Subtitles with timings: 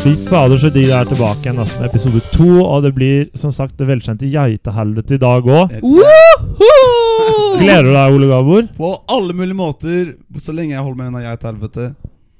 [0.00, 2.46] Fy fader, så digg det er tilbake igjen med episode to.
[2.64, 5.74] Og det blir som sagt det velkjente geitehelvetet i dag òg.
[7.60, 8.70] Gleder du deg, Ole Gabor?
[8.78, 11.94] På alle mulige måter, så lenge jeg holder meg unna geitehelvetet.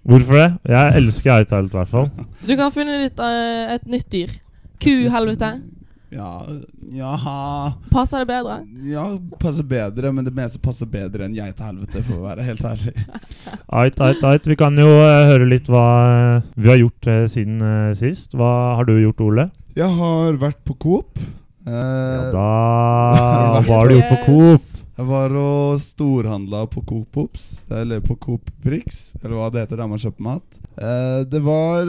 [0.08, 0.48] Hvorfor det?
[0.72, 2.08] Jeg elsker geitehelvete, i hvert fall.
[2.48, 4.32] Du kan finne ditt, eh, et nytt dyr.
[4.82, 5.52] Ku-helvete.
[6.12, 6.44] Ja
[6.92, 8.58] Jaha Passer det bedre?
[8.84, 9.04] Ja,
[9.40, 12.92] passer bedre, men det meste passer bedre enn geitehelvete, for å være helt ærlig.
[13.82, 14.46] Ait, ait, ait.
[14.50, 15.84] Vi kan jo eh, høre litt hva
[16.36, 18.36] eh, vi har gjort eh, siden eh, sist.
[18.36, 19.46] Hva har du gjort, Ole?
[19.78, 21.16] Jeg har vært på Coop.
[21.22, 21.30] Ja,
[21.62, 24.64] Eh, da Hva har du gjort på Coop?
[24.98, 29.78] jeg var og storhandla på Coop Ops, eller på Coop Prix, eller hva det heter
[29.80, 30.58] der man kjøper mat.
[30.76, 31.86] Eh, det var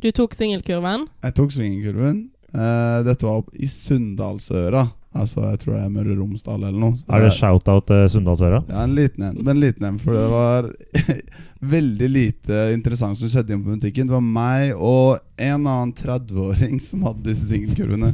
[0.00, 1.08] Du tok singelkurven.
[1.26, 2.22] Jeg tok svingerkurven.
[2.54, 4.88] Eh, dette var i Sunndalsøra.
[5.10, 6.94] Altså, jeg tror det er Møre og Romsdal eller noe.
[6.94, 8.60] Så Er det shout-out til Sunndalsøra?
[8.68, 9.40] Ja, en liten en.
[9.40, 10.68] Men en liten en, for det var
[11.74, 14.06] veldig lite interessant som skjedde inne på butikken.
[14.06, 18.12] Det var meg og en annen 30-åring som hadde disse singelkurvene.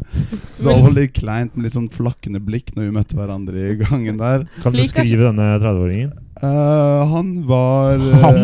[0.56, 3.76] Så det var litt kleint med litt sånn flakkende blikk når vi møtte hverandre i
[3.84, 4.48] gangen der.
[4.64, 6.14] Kan du skrive denne 30-åringen?
[6.42, 8.36] Eh, han var eh, Han?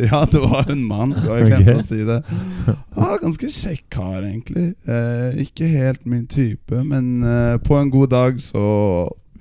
[0.10, 1.10] ja, det var en mann.
[1.10, 1.82] Det var jeg glemte okay.
[1.82, 2.20] å si det.
[2.98, 4.72] Ah, ganske kjekk kar, egentlig.
[4.88, 8.64] Uh, ikke helt min type, men uh, på en god dag så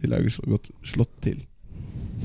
[0.02, 1.40] ville jeg slå- godt slått til.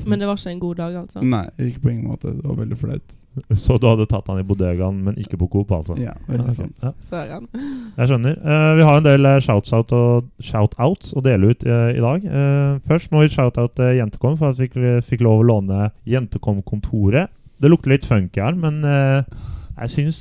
[0.05, 1.23] Men det var ikke en god dag, altså.
[1.25, 2.35] Nei, ikke på ingen måte.
[2.37, 3.17] Det var veldig flaut.
[3.63, 5.97] Så du hadde tatt han i bodegaen, men ikke på Coop, altså?
[6.01, 6.75] Ja, veldig sant.
[6.83, 6.93] ja.
[7.03, 7.47] Søren.
[7.53, 8.37] Jeg skjønner.
[8.43, 12.25] Uh, vi har en del eh, shouts-out og shout-outs å dele ut uh, i dag.
[12.25, 17.33] Uh, først må vi shout-out Jentekom for at vi fikk, fikk lov å låne Jentekom-kontoret.
[17.57, 19.45] Det lukter litt funky her, men eh,
[19.77, 20.19] jeg syns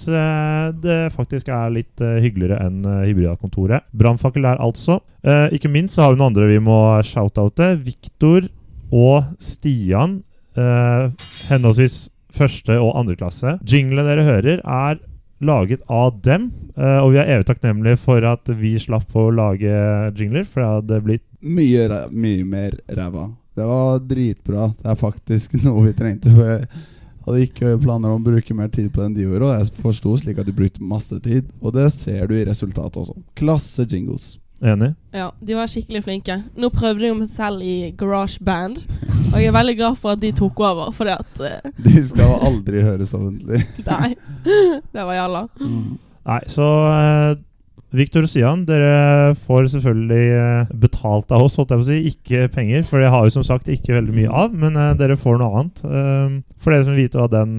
[0.80, 3.84] det faktisk er litt hyggeligere enn uh, Hybrida-kontoret.
[3.96, 5.02] Brannfakkel der, altså.
[5.26, 7.72] Eh, ikke minst så har vi noen andre vi må shout-oute.
[7.82, 8.46] Victor
[8.94, 10.20] og Stian,
[10.54, 11.08] eh,
[11.50, 13.56] henholdsvis første og andre klasse.
[13.66, 15.00] Jinglene dere hører, er
[15.44, 16.50] laget av dem.
[16.76, 19.72] eh, og vi er evig takknemlige for at vi slapp å lage
[20.16, 23.28] jingler, for det hadde blitt Mye, mye mer ræva.
[23.56, 24.70] Det var dritbra.
[24.82, 26.32] Det er faktisk noe vi trengte.
[26.32, 26.66] Jeg
[27.26, 30.16] hadde ikke planer om å bruke mer tid på den de gjorde, og jeg forsto
[30.20, 31.48] slik at de brukte masse tid.
[31.60, 33.16] Og det ser du i resultatet også.
[33.38, 34.36] Klasse jingles.
[34.64, 34.92] Enig.
[35.14, 36.38] Ja, de var skikkelig flinke.
[36.56, 38.78] Nå prøvde de meg selv i Garage Band,
[39.32, 42.38] og jeg er veldig glad for at de tok over, fordi at uh, De skal
[42.46, 43.64] aldri høres ordentlig.
[43.90, 44.14] Nei.
[44.94, 45.46] Det var jalla.
[45.60, 47.36] Nei, så uh,
[47.96, 51.98] Victor og Sian, dere får selvfølgelig eh, betalt av oss, holdt jeg på å si.
[52.10, 54.52] Ikke penger, for det har vi som sagt ikke veldig mye av.
[54.52, 55.84] Men uh, dere får noe annet.
[56.60, 57.54] For dere som vil vite hva den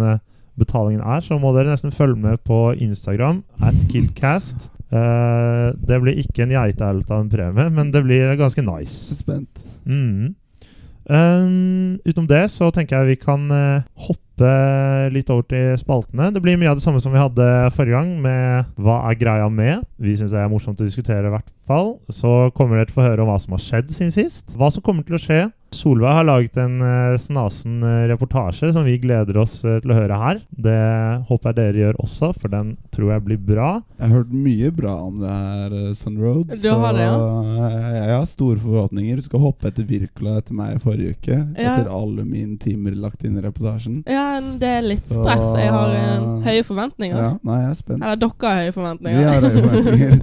[0.60, 4.68] betalingen er, så må dere nesten følge med på Instagram at Killcast.
[4.88, 9.16] Eh, det blir ikke en geitehelt av en premie, men det blir ganske nice.
[9.18, 9.64] Spent.
[9.86, 10.36] Mm.
[11.08, 14.27] Um, utenom det så tenker jeg vi kan uh, hoppe
[15.14, 16.30] litt over til spaltene.
[16.34, 19.50] Det blir mye av det samme som vi hadde forrige gang, med hva er greia
[19.50, 19.86] med.
[19.98, 21.96] Vi syns det er morsomt å diskutere, i hvert fall.
[22.14, 24.56] Så kommer dere til å få høre om hva som har skjedd siden sist.
[24.58, 25.42] Hva som kommer til å skje.
[25.76, 29.98] Solveig har laget en eh, snasen eh, reportasje som vi gleder oss eh, til å
[29.98, 30.40] høre her.
[30.48, 30.78] Det
[31.28, 33.70] håper jeg dere gjør også, for den tror jeg blir bra.
[33.98, 36.56] Jeg har hørt mye bra om det her, Sunroad.
[36.56, 37.18] Du har det, ja?
[37.60, 39.20] jeg, jeg har store forhåpninger.
[39.20, 41.42] Du skal hoppe etter Wirkola etter meg i forrige uke.
[41.58, 41.76] Ja.
[41.76, 44.02] Etter alle mine timer lagt inn i reportasjen.
[44.08, 44.27] Ja,
[44.62, 45.46] det er litt Så- stress.
[45.60, 47.18] Jeg har uh, høye forventninger.
[47.24, 48.04] Ja, nei, jeg er spent.
[48.04, 49.28] Eller dere har høye Vi forventninger.
[49.28, 50.22] har høye forventninger.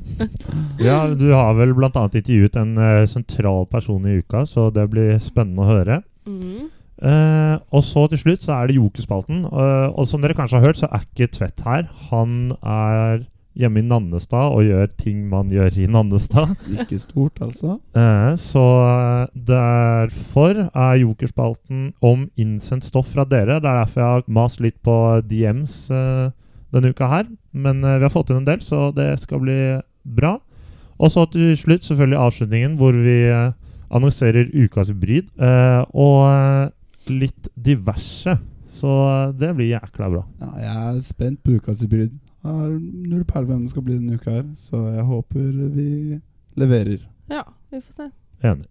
[0.84, 1.90] Ja, du har vel bl.a.
[1.90, 6.00] intervjuet en uh, sentral person i uka, så det blir spennende å høre.
[6.26, 6.70] Mm.
[7.04, 9.44] Uh, og så til slutt så er det Jokerspalten.
[9.50, 11.88] Uh, og som dere kanskje har hørt, så er ikke Tvedt her.
[12.10, 13.24] Han er
[13.58, 16.54] hjemme i Nannestad og gjør ting man gjør i Nannestad.
[16.76, 17.76] Ikke stort, altså.
[17.96, 23.60] Eh, så eh, derfor er Jokerspalten om innsendt stoff fra dere.
[23.60, 24.96] Det er derfor jeg har mast litt på
[25.30, 26.30] DMs eh,
[26.74, 27.28] denne uka her.
[27.52, 29.58] Men eh, vi har fått inn en del, så det skal bli
[30.04, 30.36] bra.
[30.98, 33.52] Og så til slutt selvfølgelig avslutningen, hvor vi eh,
[33.94, 35.30] annonserer ukas hybrid.
[35.38, 36.72] eh, og
[37.10, 38.36] litt diverse.
[38.74, 38.90] Så
[39.38, 40.22] det blir jækla bra.
[40.42, 42.16] Ja, jeg er spent på ukas hybrid.
[42.44, 42.72] Jeg har
[43.08, 46.18] null peiling på hvem det skal bli denne uka her, så jeg håper vi
[46.60, 47.06] leverer.
[47.32, 47.40] Ja,
[47.72, 48.08] vi får se.
[48.44, 48.66] Enig.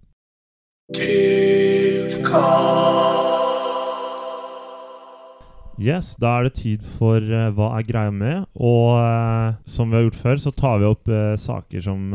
[5.81, 8.46] Yes, da er det tid for uh, Hva er greia med?
[8.54, 12.14] Og uh, som vi har gjort før, så tar vi opp uh, saker som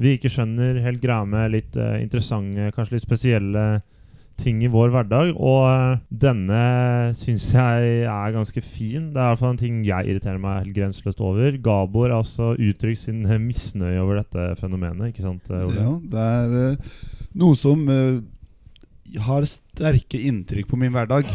[0.00, 1.52] vi ikke skjønner helt greia med.
[1.54, 3.64] Litt interessante, kanskje litt spesielle
[4.40, 5.32] ting i vår hverdag.
[5.36, 6.62] Og eh, denne
[7.18, 9.10] syns jeg er ganske fin.
[9.12, 11.58] Det er i hvert fall en ting jeg irriterer meg helt grenseløst over.
[11.62, 15.86] Gabor har altså uttrykt sin eh, misnøye over dette fenomenet, ikke sant, eh, Ole?
[15.86, 17.86] Ja, det er noe som
[19.26, 21.28] har sterke inntrykk på min hverdag.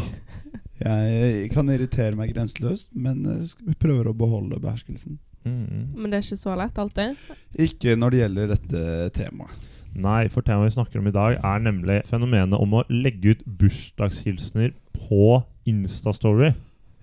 [0.76, 5.16] Jeg kan irritere meg grenseløst, men vi prøver å beholde beherskelsen.
[5.46, 5.94] Mm.
[5.94, 7.16] Men det er ikke så lett alltid.
[7.64, 8.84] Ikke når det gjelder dette
[9.16, 9.75] temaet.
[9.96, 13.44] Nei, for temaet vi snakker om i dag, er nemlig fenomenet om å legge ut
[13.60, 16.52] bursdagshilsener på Instastory.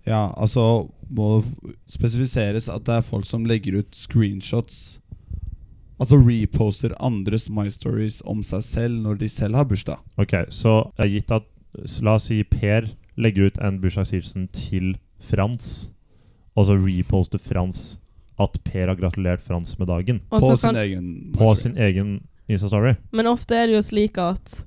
[0.06, 5.00] Ja, altså må det spesifiseres at det er folk som legger ut screenshots.
[6.02, 10.02] Altså reposter andres My Stories om seg selv når de selv har bursdag.
[10.20, 11.48] Ok, så gitt at
[12.06, 14.94] La oss si Per legger ut en bursdagshilsen til
[15.24, 15.90] Frans,
[16.54, 17.96] og så reposter Frans
[18.42, 22.16] at Per har gratulert Frans med dagen På sin kan, egen på sin egen
[22.50, 22.96] Instastory.
[23.12, 24.64] men ofte er det jo slik at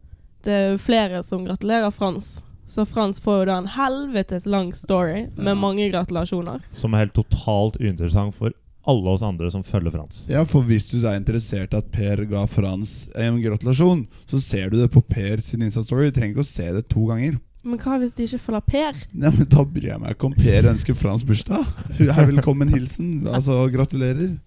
[0.46, 2.42] det er flere som gratulerer Frans.
[2.66, 5.54] Så Frans får jo da en helvetes lang story med Ja.
[5.54, 6.60] mange gratulasjoner.
[6.72, 8.52] Som er helt totalt uinteressant for
[8.86, 10.26] alle oss andre som følger Frans.
[10.28, 14.80] Ja, for hvis du er interessert at Per ga Frans en gratulasjon, så ser du
[14.80, 16.10] det på Per sin Insta-story.
[16.12, 17.38] Du trenger ikke å se det to ganger.
[17.64, 18.92] Men hva hvis de ikke følger Per?
[19.14, 21.66] Ja, men Da bryr jeg meg ikke om Per ønsker Frans bursdag.
[21.98, 23.26] Hei, velkommen hilsen.
[23.26, 24.38] Altså, gratulerer.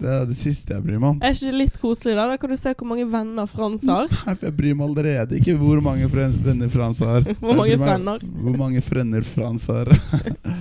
[0.00, 1.18] Det er det siste jeg bryr meg om.
[1.20, 2.26] Er ikke det litt koselig, da?
[2.30, 4.08] Da kan du se hvor mange venner Frans har.
[4.08, 7.26] Nei, for Jeg bryr meg allerede ikke hvor mange venner Frans har.
[7.40, 8.24] Hvor mange frenner?
[8.44, 9.90] Hvor mange frenner Frans har.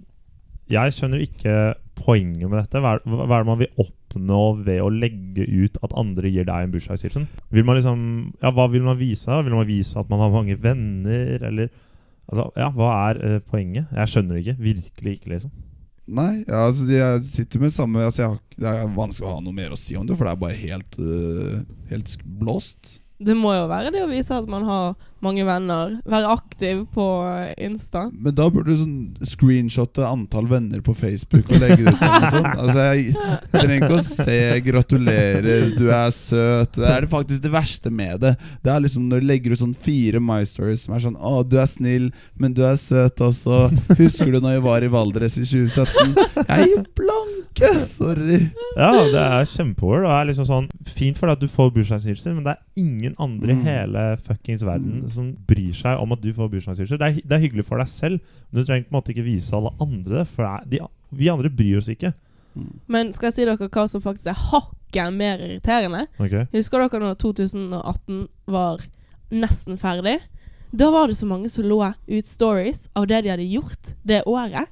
[0.71, 1.55] jeg skjønner ikke
[1.97, 2.79] poenget med dette.
[2.83, 6.47] Hva er, hva er det man vil oppnå ved å legge ut at andre gir
[6.47, 7.27] deg en bursdagshilsen?
[7.55, 7.99] Vil man liksom
[8.43, 9.41] Ja, hva vil man vise?
[9.43, 11.71] Vil man vise at man har mange venner, eller
[12.27, 13.87] Altså, ja, hva er uh, poenget?
[13.95, 14.63] Jeg skjønner det ikke.
[14.65, 15.51] Virkelig ikke, liksom.
[16.07, 19.74] Nei, altså jeg sitter med samme altså jeg Det er vanskelig å ha noe mer
[19.75, 21.59] å si om det, for det er bare helt, uh,
[21.92, 23.01] helt blåst.
[23.18, 25.95] Det må jo være det å vise at man har mange venner.
[26.05, 28.05] Være aktiv på eh, Insta.
[28.13, 32.03] Men da burde du sånn screenshotte antall venner på Facebook og legge det ut.
[32.57, 33.13] Altså jeg,
[33.53, 36.75] trenger ikke å se 'gratulerer, du er søt'.
[36.77, 38.35] Det er det faktisk det verste med det.
[38.63, 41.43] Det er liksom Når du legger ut sånn fire My Stories som er sånn 'Å,
[41.47, 43.71] du er snill, men du er søt også'.
[43.97, 47.73] 'Husker du når vi var i Valdres i 2017?' Jeg gir blanke!
[47.81, 48.51] Sorry.
[48.77, 50.03] Ja, det er kjempeord.
[50.05, 53.15] Det er liksom sånn fint for deg at du får bursdagshilser, men det er ingen
[53.17, 53.63] andre i Mm.
[53.65, 55.06] hele fuckings verden.
[55.13, 57.00] Som bryr seg om at du får bursdagshilser.
[57.01, 59.56] Det det er hyggelig for deg selv, men du trenger på en måte ikke vise
[59.56, 60.27] alle andre det.
[60.33, 60.81] For de,
[61.18, 62.13] vi andre bryr oss ikke.
[62.89, 66.07] Men skal jeg si dere hva som faktisk er hakket mer irriterende?
[66.18, 66.48] Okay.
[66.56, 68.83] Husker dere når 2018 var
[69.30, 70.18] nesten ferdig?
[70.71, 74.24] Da var det så mange som lå ut stories av det de hadde gjort det
[74.27, 74.68] året.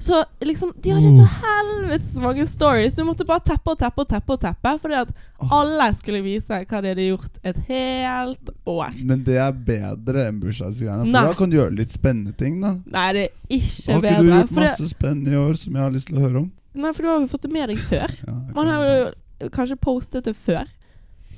[0.00, 2.94] Så liksom, de hadde så helvetes mange stories.
[2.96, 4.32] Du måtte bare teppe og teppe og teppe.
[4.32, 5.10] og teppe Fordi at
[5.52, 8.94] alle skulle vise hva de hadde gjort et helt år.
[9.04, 11.04] Men det er bedre enn bursdagsgreiene.
[11.04, 11.24] For Nei.
[11.28, 12.72] da kan du gjøre litt spennende ting, da.
[12.88, 14.22] Nei, det er ikke Har ikke bedre.
[14.22, 16.48] du gjort masse det, spennende i år som jeg har lyst til å høre om?
[16.80, 18.14] nei, for du har jo fått det med deg før.
[18.30, 20.64] Ja, Man har jo kanskje postet det før.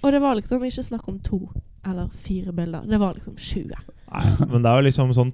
[0.02, 1.40] Og det var liksom ikke snakk om to
[1.86, 2.86] eller fire bilder.
[2.86, 3.74] Det var liksom 20.
[4.12, 4.22] Nei,
[4.52, 5.32] men det er jo liksom sånn,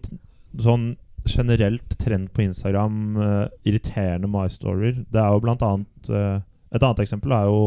[0.64, 0.88] sånn
[1.30, 5.02] generelt trend på Instagram, uh, irriterende My Stories.
[5.12, 6.38] Det er jo blant annet uh,
[6.68, 7.60] Et annet eksempel er jo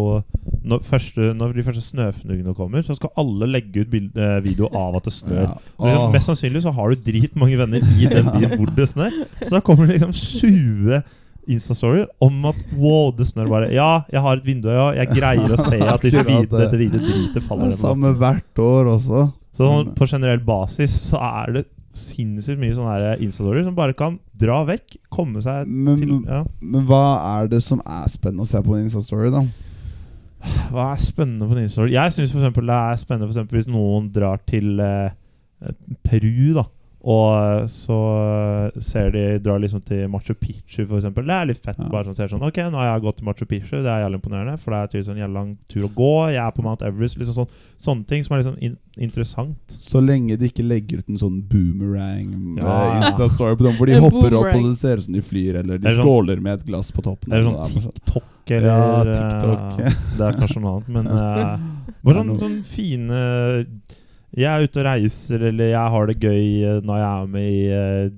[0.61, 4.69] når, første, når de første snøfnugene kommer, så skal alle legge ut bild, eh, video
[4.77, 5.47] av at det snør.
[5.47, 5.55] Ja.
[5.81, 9.17] Liksom, mest sannsynlig så har du dritmange venner i den byen hvor det snør.
[9.41, 11.01] Så da kommer det liksom 20
[11.49, 13.71] Insta-storyer om at wow, det snør bare.
[13.73, 14.91] Ja, jeg har et vindu, ja.
[14.99, 17.79] Jeg greier å se at Akkurat hvite, dette hvite dritet Det faller er ned.
[17.79, 19.23] samme hvert år også.
[19.57, 21.63] Så sånn, på generell basis så er det
[21.95, 26.43] sinnssykt mye sånne her Insta-storyer som bare kan dra vekk, komme seg Men, til ja.
[26.63, 27.03] men hva
[27.41, 29.43] er det som er spennende å se på en Insta-story, da?
[30.71, 31.93] Hva er spennende på en Insta-story?
[31.95, 35.11] Jeg syns det er spennende for eksempel hvis noen drar til eh,
[36.07, 36.65] Peru, da.
[37.01, 41.07] Og eh, så eh, ser de drar liksom til Machu Picchu, f.eks.
[41.15, 41.79] Det er litt fett.
[41.81, 41.87] Ja.
[41.89, 44.19] Bare sånn, ser sånn Ok, nå har jeg gått til Machu Picchu, det er jævlig
[44.21, 44.53] imponerende.
[44.61, 46.11] For det er tydeligvis en jævlig lang tur å gå.
[46.35, 47.17] Jeg er på Mount Everest.
[47.17, 49.57] Liksom sånn, sånne ting som er liksom in interessant.
[49.71, 52.73] Så lenge de ikke legger ut en sånn boomerang Ja.
[53.07, 55.61] Insta-story på dem, hvor de En hopper opp og det ser ut som de flyr,
[55.63, 57.31] eller de Eller sånn- skåler med et glass på toppen.
[57.31, 59.95] Eller sånn TikTok eller Ja, eh, TikTok.
[60.17, 61.55] Det er kanskje noe annet, men uh,
[62.03, 63.21] Bare sånne, sånn, sånn fine
[64.37, 67.51] Jeg er ute og reiser, eller jeg har det gøy eh, når jeg er med
[67.51, 68.09] i eh,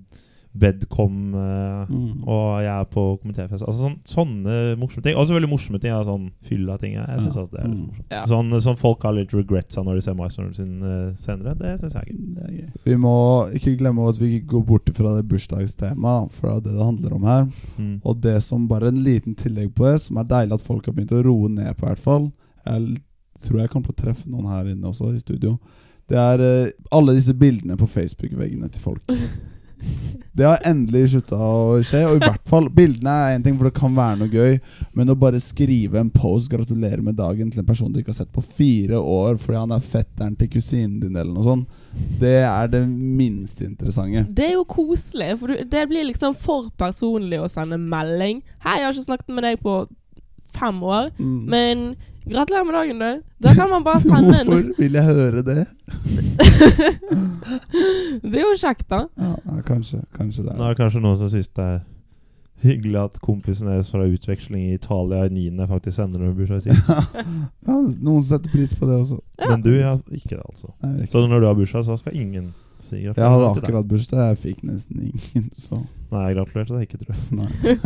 [0.53, 2.23] Bedcom, eh, Mm.
[2.29, 3.63] og jeg er på komitéfest.
[3.65, 5.15] Altså sånn, sånne morsomme ting.
[5.17, 5.91] Også veldig morsomme ting.
[5.91, 6.93] er sånn fylla ting.
[6.93, 7.41] Jeg, synes Ja.
[7.43, 7.87] at det er litt Mm.
[7.87, 8.11] morsomt.
[8.11, 8.23] Ja.
[8.25, 11.57] Sånn sånn, folk har litt regrets av når de ser MyStorm sin uh, senere.
[11.57, 12.13] Det syns jeg er.
[12.13, 12.69] Det er gøy.
[12.85, 16.77] Vi må ikke glemme at vi går bort fra det bursdagstemaet, for det er det
[16.77, 17.43] det handler om her.
[17.79, 18.01] Mm.
[18.05, 20.93] Og det som bare en liten tillegg på det, som er deilig at folk har
[20.93, 22.31] begynt å roe ned på, i hvert fall
[22.65, 23.01] Jeg
[23.43, 25.59] tror jeg kommer til å treffe noen her inne også, i studio.
[26.09, 29.01] Det er uh, alle disse bildene på Facebook-veggene til folk.
[30.33, 31.99] Det har endelig slutta å skje.
[32.07, 34.55] Og i hvert fall Bildene er én ting, for det kan være noe gøy.
[34.97, 38.17] Men å bare skrive en post 'gratulerer med dagen' til en person du ikke har
[38.21, 41.67] sett på fire år fordi han er fetteren til kusinen din, eller noe sånt,
[42.21, 44.23] det er det minst interessante.
[44.33, 48.41] Det er jo koselig, for det blir liksom for personlig å sende melding.
[48.63, 49.75] 'Hei, jeg har ikke snakket med deg på
[50.53, 51.45] fem år, Mm.
[51.49, 51.95] men
[52.29, 55.65] gratulerer med dagen, du.' Da kan man bare sende en Hvorfor vil jeg høre det?
[58.23, 59.01] Det er jo kjekt, da.
[59.19, 61.81] Ja, ja, kanskje, kanskje det Nå er er det kanskje noen som syns det er
[62.63, 65.65] hyggelig at kompisen deres fra utveksling i Italia i 9.
[65.67, 66.79] faktisk sender noen bursdag sin.
[67.67, 69.17] ja, Noen setter pris på det også.
[69.41, 69.49] Ja.
[69.51, 70.71] Men du har ikke det, altså.
[70.83, 71.11] Nei, ikke.
[71.11, 72.53] Så når du har bursdag, så skal ingen
[72.83, 75.79] si Jeg hadde akkurat bursdag, jeg fikk nesten ingen, så
[76.13, 77.21] Nei, jeg gratulerte deg ikke, tror jeg.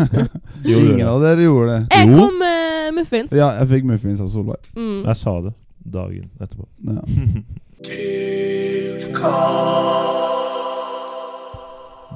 [0.71, 1.81] Jo, Ingen av dere gjorde det.
[1.95, 2.17] Jeg Jo.
[2.19, 3.31] kom med muffins.
[3.31, 4.67] Ja, jeg fikk muffins av Solveig.
[4.75, 5.05] Mm.
[5.05, 5.53] Jeg sa det
[5.87, 6.67] dagen etterpå.
[6.83, 7.01] Ja.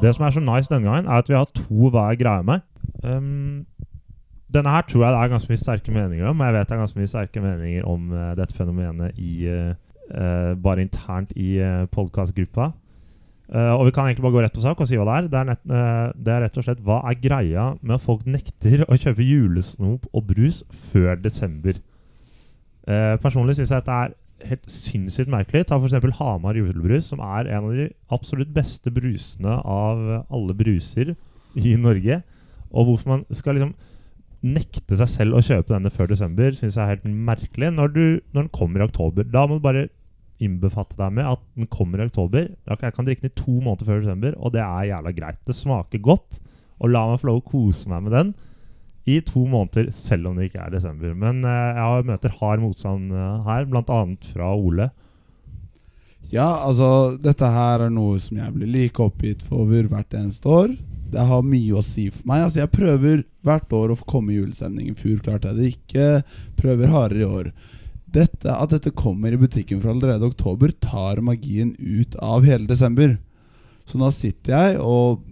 [0.02, 2.60] Det som er så nice denne gangen, er at vi har to hver greie med.
[3.04, 3.66] Um,
[4.54, 6.76] denne her tror jeg det er ganske mye sterke meninger om, og jeg vet det
[6.76, 9.74] er ganske mye sterke meninger om uh, dette fenomenet i eh,
[10.12, 12.72] bare internt i uh, podkastgruppa.
[13.51, 15.25] Uh, og vi kan egentlig bare gå rett på sak og si hva det er.
[15.27, 18.24] Det er, nett, uh, det er rett og slett hva er greia med at folk
[18.24, 20.62] nekter å kjøpe julesnop og brus
[20.94, 21.82] før desember.
[22.88, 24.15] Uh, personlig syns jeg at det er
[24.53, 25.65] helt sinnssykt merkelig.
[25.68, 26.00] Ta f.eks.
[26.22, 30.00] Hamar julebrus, som er en av de absolutt beste brusene av
[30.32, 31.13] alle bruser
[31.60, 32.22] i Norge.
[32.72, 33.75] Og hvorfor man skal liksom
[34.41, 37.75] nekte seg selv å kjøpe denne før desember, syns jeg er helt merkelig.
[37.75, 39.89] Når, du, når den kommer i oktober, da må du bare
[40.41, 42.48] innbefatte deg med at den kommer i oktober.
[42.67, 45.41] Jeg kan drikke den i to måneder før desember, og det er jævla greit.
[45.48, 46.39] Det smaker godt,
[46.81, 48.33] og la meg få lov å kose meg med den
[49.10, 51.13] i to måneder, selv om det ikke er desember.
[51.17, 54.01] Men eh, jeg møter hard motstand eh, her, bl.a.
[54.29, 54.91] fra Ole.
[56.31, 60.77] Ja, altså, dette her er noe som jeg blir like oppgitt for hvert eneste år.
[61.12, 62.45] Det har mye å si for meg.
[62.45, 64.93] Altså, jeg prøver hvert år å komme i julestemning.
[64.93, 66.07] I fjor klarte jeg det ikke.
[66.62, 67.51] Prøver hardere i år.
[68.12, 73.15] Dette, at dette kommer i butikken fra allerede oktober, tar magien ut av hele desember.
[73.88, 75.24] Så nå sitter jeg og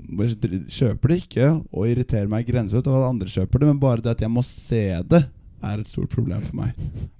[0.71, 4.15] kjøper det ikke, og irriterer meg grenseløst over at andre kjøper det, men bare det
[4.15, 5.25] at jeg må se det,
[5.59, 6.75] er et stort problem for meg.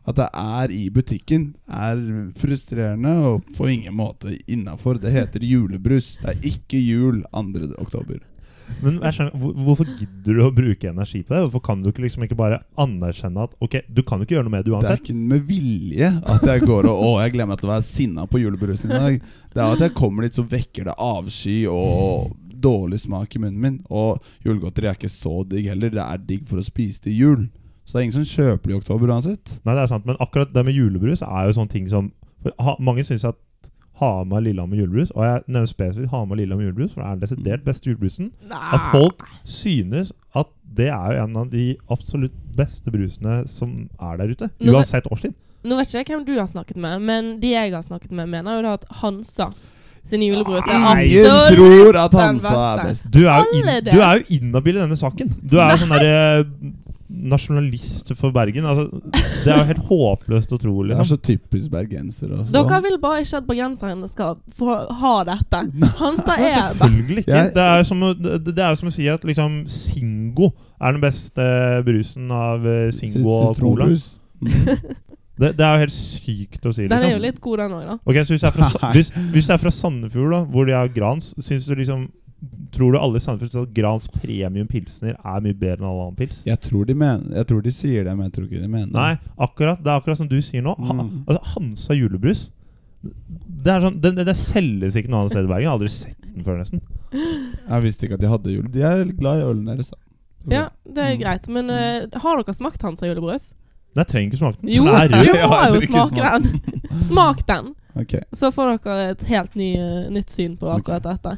[0.07, 1.99] At det er i butikken, er
[2.39, 4.99] frustrerende og på ingen måte innafor.
[5.01, 6.17] Det heter julebrus.
[6.23, 7.73] Det er ikke jul 2.
[7.83, 8.23] oktober.
[8.83, 11.41] Men jeg skjønner, hvorfor gidder du å bruke energi på det?
[11.45, 14.47] Hvorfor kan du ikke liksom ikke bare anerkjenne at Ok, du kan jo ikke gjøre
[14.47, 14.91] noe med det uansett?
[14.91, 17.87] Det er ikke med vilje at jeg går og Å, jeg glemmer at å være
[17.87, 19.31] sinna på julebrusen i dag.
[19.53, 23.61] Det er at jeg kommer dit, så vekker det avsky og dårlig smak i munnen
[23.63, 23.79] min.
[23.89, 25.93] Og julegodteri er ikke så digg heller.
[25.95, 27.43] Det er digg for å spise til jul.
[27.83, 29.53] Så det er ingen som kjøper det i oktober uansett.
[29.63, 32.11] Nei, det er sant, men akkurat det med julebrus er jo sånne ting som
[32.61, 33.39] ha, Mange syns at
[33.99, 37.65] Hamar Lillehammer julebrus, og jeg nevner spesifikt Hamar Lillehammer julebrus, for det er den desidert
[37.65, 38.31] beste julebrusen.
[38.51, 44.21] At folk synes at det er jo en av de absolutt beste brusene som er
[44.21, 44.49] der ute.
[44.63, 45.35] Uansett årstid.
[45.67, 48.29] Nå vet ikke jeg hvem du har snakket med, men de jeg har snakket med,
[48.31, 49.49] mener jo da at Hansa
[50.09, 53.09] sin julebrus er absolutt tror at Hansa er best.
[53.11, 55.33] Du er jo, in, du er jo inhabil i denne saken.
[55.43, 56.45] Du er jo sånn derre
[57.09, 58.65] nasjonalist for Bergen.
[58.69, 58.85] Altså,
[59.43, 60.73] det er jo helt håpløst å tro.
[60.83, 61.09] Det er Liksom.
[61.09, 62.31] så typisk bergenser.
[62.37, 62.53] Altså.
[62.53, 65.63] Dere vil bare ikke at bergenserne skal få ha dette.
[66.01, 66.79] Hansa Ja, er best.
[66.83, 67.43] selvfølgelig ikke.
[67.57, 70.95] Det er, jo som å, det, det er som å si at liksom Singo er
[70.95, 71.49] den beste
[71.87, 73.89] brusen av eh, Singo og Cola.
[75.39, 76.83] Det, det er jo helt sykt å si.
[76.91, 77.13] Den er Liksom.
[77.15, 77.93] jo litt god, den òg, da.
[78.11, 80.89] Okay, så hvis jeg, er fra, hvis, hvis er fra Sandefjord, da hvor de har
[80.91, 82.09] Grans, syns du liksom
[82.71, 86.01] Tror du alle i Sandefjord synes at Grans premium pilsner er mye bedre enn all
[86.03, 86.43] annen pils?
[86.45, 88.91] Jeg tror, de mener, jeg tror de sier det, men jeg tror ikke de mener
[88.91, 88.93] det.
[88.93, 90.75] Nei, akkurat, det er akkurat som du sier nå.
[90.77, 91.23] Ha, Mm.
[91.27, 92.49] altså, Hansa julebrus
[93.01, 95.63] Det er sånn, det, det, det selges ikke noe annet sted i Bergen.
[95.63, 96.81] Jeg har aldri sett den før, nesten.
[97.13, 98.67] Jeg visste ikke at de hadde jul.
[98.73, 99.89] De er glad i ølen deres.
[99.93, 101.21] Så- Ja, det er Mm.
[101.21, 101.47] greit.
[101.49, 103.53] Men uh, har dere smakt Hansa julebrus?
[103.95, 104.69] Nei, jeg trenger ikke smake den.
[104.69, 106.61] Jo, du må har jo smake den.
[107.09, 108.21] Smak den, Okay.
[108.35, 111.37] så får dere et helt ny, eh, nytt syn på akkurat dette.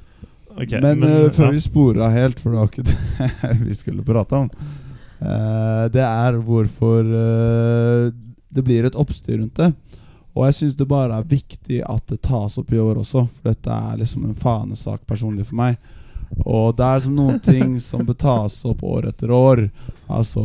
[0.55, 1.53] Ok, men eh, før ja.
[1.55, 6.03] vi sporer av helt, for det var ikke det vi skulle prate om uh, Det
[6.03, 8.11] er hvorfor uh,
[8.51, 9.71] det blir et oppstyr rundt det.
[10.35, 13.51] Og jeg syns det bare er viktig at det tas opp i år også, for
[13.51, 15.79] dette er liksom en fanesak personlig for meg.
[16.45, 19.65] Og det er som noen ting som bør tas opp år etter år.
[20.11, 20.43] Altså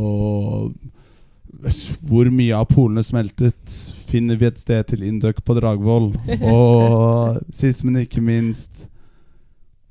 [2.06, 3.78] Hvor mye av polene smeltet?
[4.10, 6.12] Finner vi et sted til Induc på Dragvoll?
[6.52, 8.86] Og sist, men ikke minst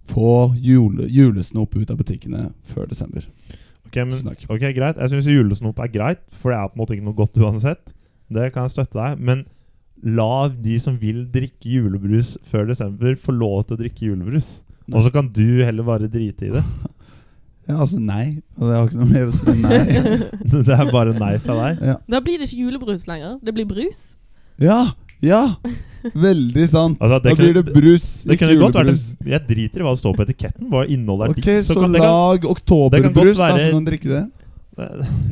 [0.09, 3.25] Få jule, julesnop ut av butikkene før desember.
[3.87, 4.99] Ok, men, ok, greit.
[5.01, 7.93] Jeg syns julesnop er greit, for det er på en måte ikke noe godt uansett.
[8.33, 9.21] Det kan jeg støtte deg.
[9.21, 9.45] Men
[10.05, 14.59] la de som vil drikke julebrus før desember, få lov til å drikke julebrus.
[14.93, 16.65] Og så kan du heller bare drite i det.
[17.65, 18.43] Ja, altså nei.
[18.59, 19.77] Og det har ikke noe mer å si enn nei.
[20.67, 21.79] Det er bare nei fra deg.
[21.81, 21.95] Ja.
[22.13, 23.39] Da blir det ikke julebrus lenger.
[23.41, 24.03] Det blir brus.
[24.61, 24.91] Ja!
[25.23, 25.43] Ja!
[26.13, 26.99] Veldig sant.
[27.01, 29.05] Altså, da blir det brus, Det ikke julebrus.
[29.15, 30.67] en, Jeg driter i hva det står på etiketten.
[30.69, 31.65] Hva innholdet er Ok, ditt.
[31.65, 34.25] så, så kan, lag kan oktoberbrus, godt da, så kan du drikke det.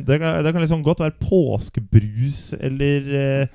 [0.08, 3.46] det, kan, det kan liksom godt være påskebrus eller uh,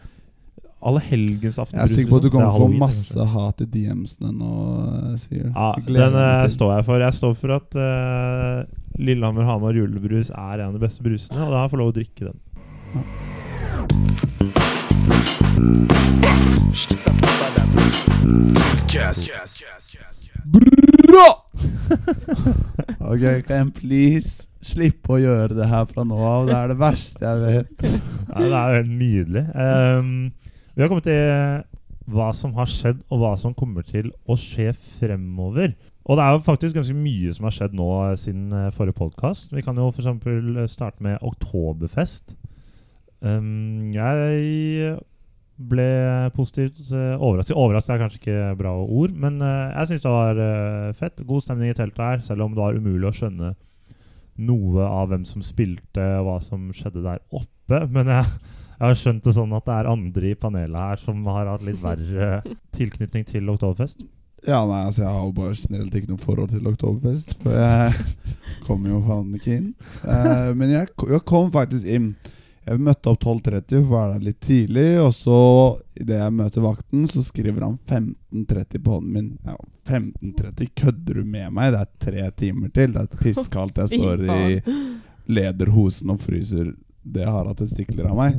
[0.79, 1.89] allehelgensaftenbrus.
[1.89, 2.39] Jeg er sikker på at du liksom.
[2.39, 4.51] kommer er til å få masse hat i DM-ene nå,
[5.19, 5.49] Sier.
[5.49, 6.97] Ja, den eh, står jeg for.
[7.03, 8.63] Jeg står for at uh,
[8.99, 11.99] Lillehammer Hamar julebrus er en av de beste brusene, og da får jeg lov å
[11.99, 12.37] drikke den.
[21.09, 21.29] Bra!
[23.11, 26.47] ok, kan jeg please slippe å gjøre det her fra nå av?
[26.47, 27.83] Det er det verste jeg vet.
[28.29, 29.43] Ja, det er jo helt nydelig.
[29.55, 30.11] Um,
[30.75, 31.65] vi har kommet til
[32.09, 35.75] hva som har skjedd, og hva som kommer til å skje fremover.
[36.09, 38.97] Og det er jo faktisk ganske mye som har skjedd nå eh, siden eh, forrige
[38.97, 39.51] podkast.
[39.53, 40.07] Vi kan jo f.eks.
[40.71, 42.37] starte med Oktoberfest.
[43.19, 44.95] Um, jeg
[45.59, 47.57] ble positivt overrasket.
[47.57, 51.25] Overrasket er kanskje ikke bra ord, men eh, jeg syns det var eh, fett.
[51.27, 53.55] God stemning i teltet her, selv om det var umulig å skjønne
[54.39, 57.81] noe av hvem som spilte, og hva som skjedde der oppe.
[57.91, 58.29] Men jeg,
[58.77, 61.67] jeg har skjønt det sånn at det er andre i panelet her som har hatt
[61.67, 62.39] litt verre
[62.77, 63.99] tilknytning til Oktoberfest.
[64.47, 67.35] Ja, nei, altså Jeg har jo bare generelt ikke noe forhold til Oktoberfest.
[67.43, 68.05] For jeg
[68.67, 69.71] kommer jo faen ikke inn.
[70.07, 72.13] Eh, men jeg kom faktisk inn.
[72.69, 74.89] Jeg møtte opp 12.30 for å være der litt tidlig.
[75.01, 75.37] Og så,
[75.97, 79.31] idet jeg møter vakten, så skriver han 15.30 på hånden min.
[79.47, 79.55] Ja,
[79.89, 80.69] 15.30?
[80.77, 81.73] Kødder du med meg?
[81.73, 82.93] Det er tre timer til.
[82.93, 83.81] Det er pisskaldt.
[83.81, 84.59] Jeg står i
[85.29, 86.75] lederhosen og fryser
[87.09, 88.37] det har hatt testikler av meg.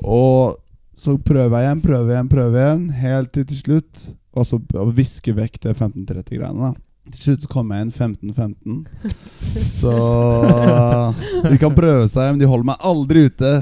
[0.00, 0.56] Og
[0.98, 4.04] så prøver jeg igjen, prøver igjen, prøver igjen, helt til til slutt.
[4.38, 6.87] Og så visker viske vekk det 1530-greiene, da.
[7.14, 8.80] Til slutt kommer jeg inn 15-15.
[9.64, 9.92] Så
[11.48, 13.52] De kan prøve seg, men de holder meg aldri ute.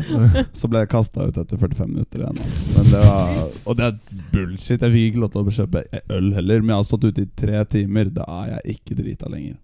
[0.57, 2.41] Så ble jeg kasta ut etter 45 minutter igjen.
[2.77, 4.83] Men det var, og det er bullshit.
[4.83, 5.85] Jeg fikk ikke lov til å kjøpe
[6.19, 8.11] øl heller, men jeg har stått ute i tre timer.
[8.17, 9.57] Da er jeg ikke drita lenger.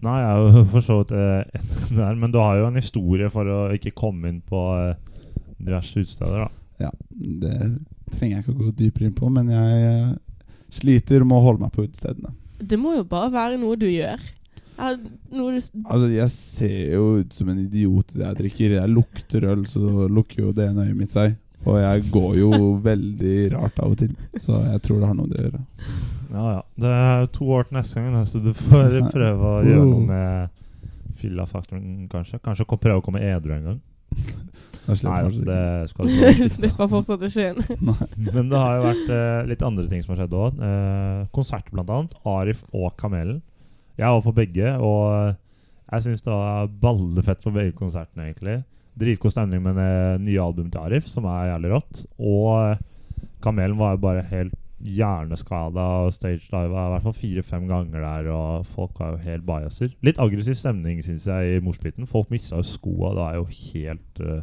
[0.00, 1.60] Nei, jeg er jo for så vidt eh,
[1.92, 4.94] enig med men du har jo en historie for å ikke komme inn på eh,
[5.60, 6.50] diverse utesteder, da.
[6.80, 7.56] Ja, Det
[8.14, 10.12] trenger jeg ikke å gå dypere inn på, men jeg eh,
[10.72, 12.32] sliter med å holde meg på utestedene.
[12.60, 14.20] Det må jo bare være noe du gjør.
[14.80, 14.94] Ja,
[15.36, 18.74] noe du s- Altså, jeg ser jo ut som en idiot idet jeg drikker.
[18.78, 21.36] Jeg lukter øl, så lukker jo det ene øyet mitt seg.
[21.68, 22.50] Og jeg går jo
[22.90, 25.60] veldig rart av og til, så jeg tror det har noe med det å gjøre.
[26.30, 26.62] Ja, ja.
[26.80, 31.14] Det er to år til neste gang, så du får prøve å gjøre noe med
[31.20, 32.40] fyllafaktoren, kanskje.
[32.44, 33.80] Kanskje prøve å komme edru en gang.
[34.90, 37.92] Jeg slipper Nei, det skal du slipper fortsatt ikke inn.
[38.34, 40.58] Men det har jo vært uh, litt andre ting som har skjedd òg.
[40.60, 42.18] Uh, konsert, blant annet.
[42.28, 43.40] Arif og Kamelen.
[44.00, 45.34] Jeg var på begge, og eh,
[45.90, 48.62] jeg syns det var ballefett på begge konsertene, egentlig.
[49.00, 52.02] Dritgod stemning med det nye albumet til Arif, som er jævlig rått.
[52.16, 57.66] Og eh, Kamelen var jo bare helt hjerneskada og stage live i hvert fall fire-fem
[57.68, 59.92] ganger der, og folk var jo helt bajaser.
[60.06, 62.08] Litt aggressiv stemning, syns jeg, i morsbiten.
[62.08, 63.12] Folk mista jo skoa.
[63.18, 64.40] Det er jo helt eh,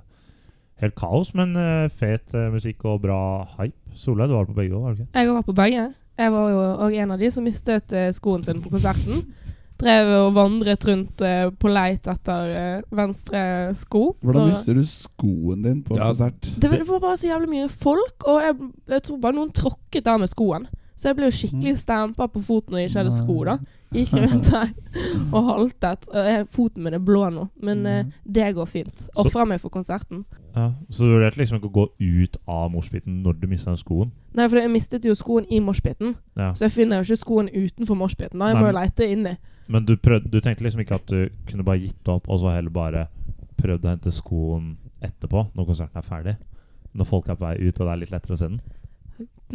[0.82, 3.20] Helt kaos, men uh, fet uh, musikk og bra
[3.58, 3.76] hype.
[3.98, 5.12] Solveig, du var på begge òg, var du ikke?
[5.24, 5.86] Jeg var på begge.
[6.18, 9.24] Jeg var jo òg en av de som mistet uh, skoen sin på konserten.
[9.78, 11.20] Drev og vandret rundt
[11.62, 13.42] på leit etter venstre
[13.78, 14.16] sko.
[14.26, 16.08] Hvordan mister du skoen din på Ja.
[16.08, 16.48] konsert?
[16.58, 18.56] det, var- det var bare så jævlig mye folk, og jeg,
[18.96, 20.66] jeg tror bare noen tråkket der med skoen.
[20.98, 23.36] Så jeg ble jo skikkelig stampa på foten når jeg ikke hadde sko.
[23.46, 23.58] da
[23.94, 24.72] Gikk rundt her
[25.32, 26.08] og haltet.
[26.52, 29.04] Foten min er blå nå, men eh, det går fint.
[29.16, 30.24] Ofra meg for konserten.
[30.56, 34.10] Ja, Så du vurderte liksom ikke å gå ut av morsbiten når du mista skoen?
[34.34, 36.50] Nei, for jeg mistet jo skoen i moshpiten, Ja.
[36.58, 38.40] så jeg finner jo ikke skoen utenfor moshpiten.
[38.42, 39.36] Da jeg må jo men- leite inni.
[39.68, 42.54] Men du, prøvde, du tenkte liksom ikke at du kunne bare gitt opp, og så
[42.56, 43.06] heller bare
[43.62, 46.36] prøvd å hente skoen etterpå, når konserten er ferdig?
[46.98, 48.60] Når folk er på vei ut, og det er litt lettere å se den?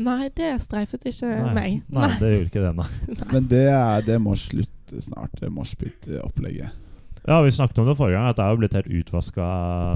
[0.01, 1.83] Nei, det streifet ikke meg.
[1.93, 3.27] Nei, det gjorde ikke det, nei.
[3.33, 6.79] Men det, er, det må slutte snart, det moshpit-opplegget.
[7.23, 9.49] Ja, vi snakket om det forrige gang, at det er jo blitt helt utvaska,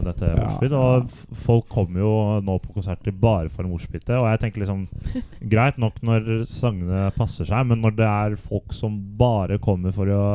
[0.07, 0.75] dette Ja, moshpit.
[0.79, 2.13] Og folk kommer jo
[2.47, 4.13] nå på konserter bare for moshpitet.
[4.15, 4.85] Og jeg tenker liksom
[5.53, 10.13] Greit nok når sangene passer seg, men når det er folk som bare kommer for
[10.13, 10.27] å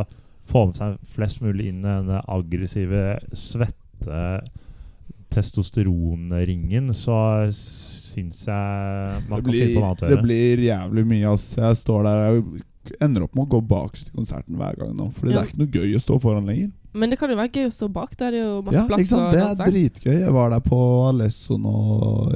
[0.52, 3.06] få med seg flest mulig inn i denne aggressive,
[3.38, 4.42] svette
[5.32, 7.16] testosteronringen, så
[7.56, 11.32] syns jeg man Det kan finne blir, på noe annet å det blir jævlig mye,
[11.32, 11.46] ass.
[11.58, 12.60] Jeg står der og
[13.00, 15.10] ender opp med å gå bakerst i konserten hver gang nå.
[15.16, 15.42] Fordi Ja.
[15.42, 16.72] det er ikke noe gøy å stå foran lenger.
[16.94, 18.18] Men det kan jo være gøy å stå bak.
[18.18, 19.32] Da er det jo masse Ja, plass ikke sant?
[19.32, 20.20] Det er dritgøy.
[20.26, 21.76] Jeg var der på Alesso nå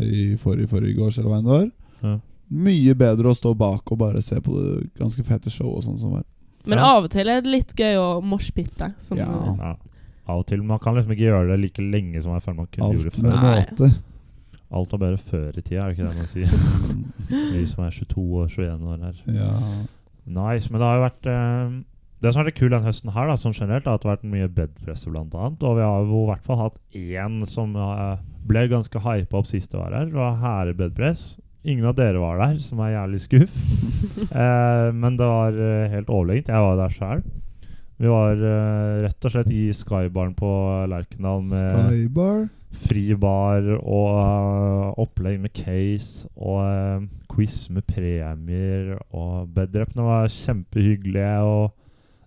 [0.06, 1.72] i forrige forrige års, eller hva enn det var.
[2.04, 2.20] Ja.
[2.52, 5.98] mye bedre å stå bak og bare se på det ganske fete show og sånn
[6.00, 6.24] som var.
[6.66, 6.86] Men Ja.
[6.98, 8.94] av og til er det litt gøy å moshpitte.
[9.18, 9.26] Ja.
[9.58, 9.76] Ja.
[10.26, 10.64] Av og til.
[10.66, 13.18] Man kan liksom ikke gjøre det like lenge som jeg føler man kunne gjøre det
[13.20, 13.32] før.
[13.32, 13.56] Nei.
[13.62, 13.90] måte.
[14.76, 16.56] Alt var bedre før i tida, er det ikke det man sier?
[17.54, 19.20] Vi som er 22 og 21 år her.
[19.36, 19.52] Ja.
[20.26, 20.72] Nice.
[20.72, 21.76] Men det har jo vært eh,
[22.24, 24.16] Det som har vært kult denne høsten her, da, sånn generelt, er at det har
[24.16, 25.62] vært mye bedpresse, blant annet.
[25.62, 28.18] Og vi har jo i hvert fall hatt én som eh,
[28.50, 30.10] ble ganske hypa opp sist det var her.
[30.10, 31.36] Det var Hære bedpress.
[31.66, 33.56] Ingen av dere var der, som er jævlig skuff.
[34.42, 36.50] eh, men det var eh, helt overlegent.
[36.54, 37.26] Jeg var der sjøl.
[37.96, 40.50] Vi var uh, rett og slett i Skybaren på
[40.92, 42.42] Lerkendal med Skybar.
[42.76, 48.98] fri bar og uh, opplegg med case og uh, quiz med premier.
[49.16, 51.40] Og bedrepene var kjempehyggelige.
[51.48, 51.72] Og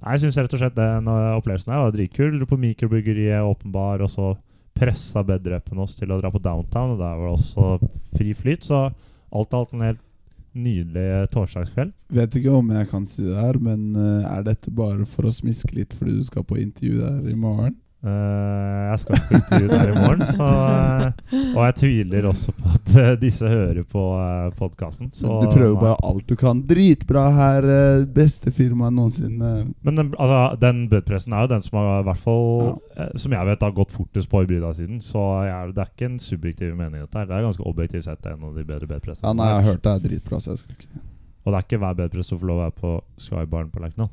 [0.06, 2.40] Jeg syns rett og slett den opplevelsen her var dritkul.
[2.48, 4.32] På mikrobryggeriet, åpen bar, og så
[4.78, 6.96] pressa bedrepen oss til å dra på downtown.
[6.96, 8.64] Og der var det også fri flyt.
[8.64, 10.04] Så alt i alt en helt
[10.56, 11.92] nydelig torsdagskveld.
[12.14, 15.34] Vet ikke om jeg kan si det her, men eh, er dette bare for å
[15.34, 17.76] smiske litt fordi du skal på intervju der i morgen?
[17.98, 22.70] Eh, jeg skal på intervju der i morgen, så, eh, og jeg tviler også på
[22.76, 25.10] at eh, disse hører på uh, podkasten.
[25.10, 26.60] Du prøver bare alt du kan.
[26.62, 27.66] Dritbra her,
[28.14, 29.50] beste firmaet noensinne.
[29.82, 32.46] Men den, altså, den budpressen er jo den som har i hvert fall
[32.94, 33.08] ja.
[33.18, 35.02] Som jeg vet har gått fortest på hybrida-siden.
[35.02, 37.02] Så jeg, det er ikke en subjektiv mening.
[37.02, 37.28] Dette her.
[37.30, 39.26] Det er ganske objektivt sett en av de bedre budpressene.
[39.26, 41.04] Ja, nei, jeg har hørt det er dritbra, så jeg skal ikke
[41.44, 44.10] Og det er ikke hver bedpress som får lov å være på Skybarn på Lerkendal.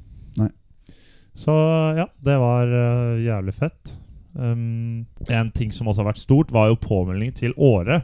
[1.35, 1.53] Så
[1.97, 3.95] ja, det var uh, jævlig fett.
[4.35, 8.01] Um, en ting som også har vært stort, var jo påmelding til Åre.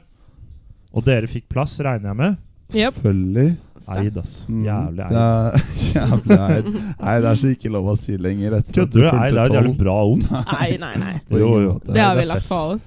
[0.92, 2.40] Og dere fikk plass, regner jeg med.
[2.72, 2.96] Yep.
[3.00, 3.50] Selvfølgelig.
[3.92, 4.34] Eid, ass.
[4.48, 5.18] Mm, Jævlig Det eid.
[5.18, 5.62] er
[5.96, 6.68] jævlig eid.
[7.02, 8.58] Nei, det er så ikke lov å si lenger.
[8.72, 9.08] Kødder du?
[9.10, 10.26] Eid er et jævlig bra ord.
[10.54, 11.16] Nei, nei, nei.
[11.32, 11.78] Jo, jo.
[11.86, 12.84] det, Det har vi er lagt fra oss.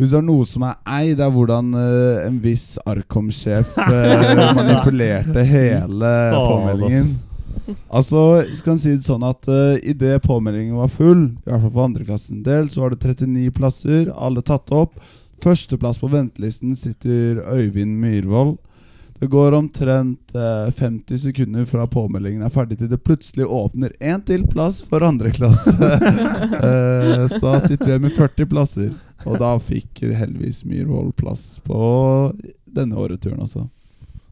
[0.00, 4.54] Hvis det er noe som er eid, det er hvordan uh, en viss Arkom-sjef uh,
[4.56, 7.10] manipulerte hele påmeldingen.
[7.88, 11.74] Altså, skal en si det sånn at uh, idet påmeldingen var full, i hvert fall
[11.74, 14.98] for andreklassen del, så var det 39 plasser, alle tatt opp.
[15.40, 18.58] Førsteplass på ventelisten sitter Øyvind Myhrvold.
[19.20, 24.22] Det går omtrent eh, 50 sekunder fra påmeldingen er ferdig til det plutselig åpner én
[24.24, 25.74] til plass for andre klasse.
[26.60, 28.88] Eh, så sitter vi med 40 plasser.
[29.28, 31.80] Og da fikk heldigvis Myhrvold plass på
[32.64, 33.66] denne åreturen også.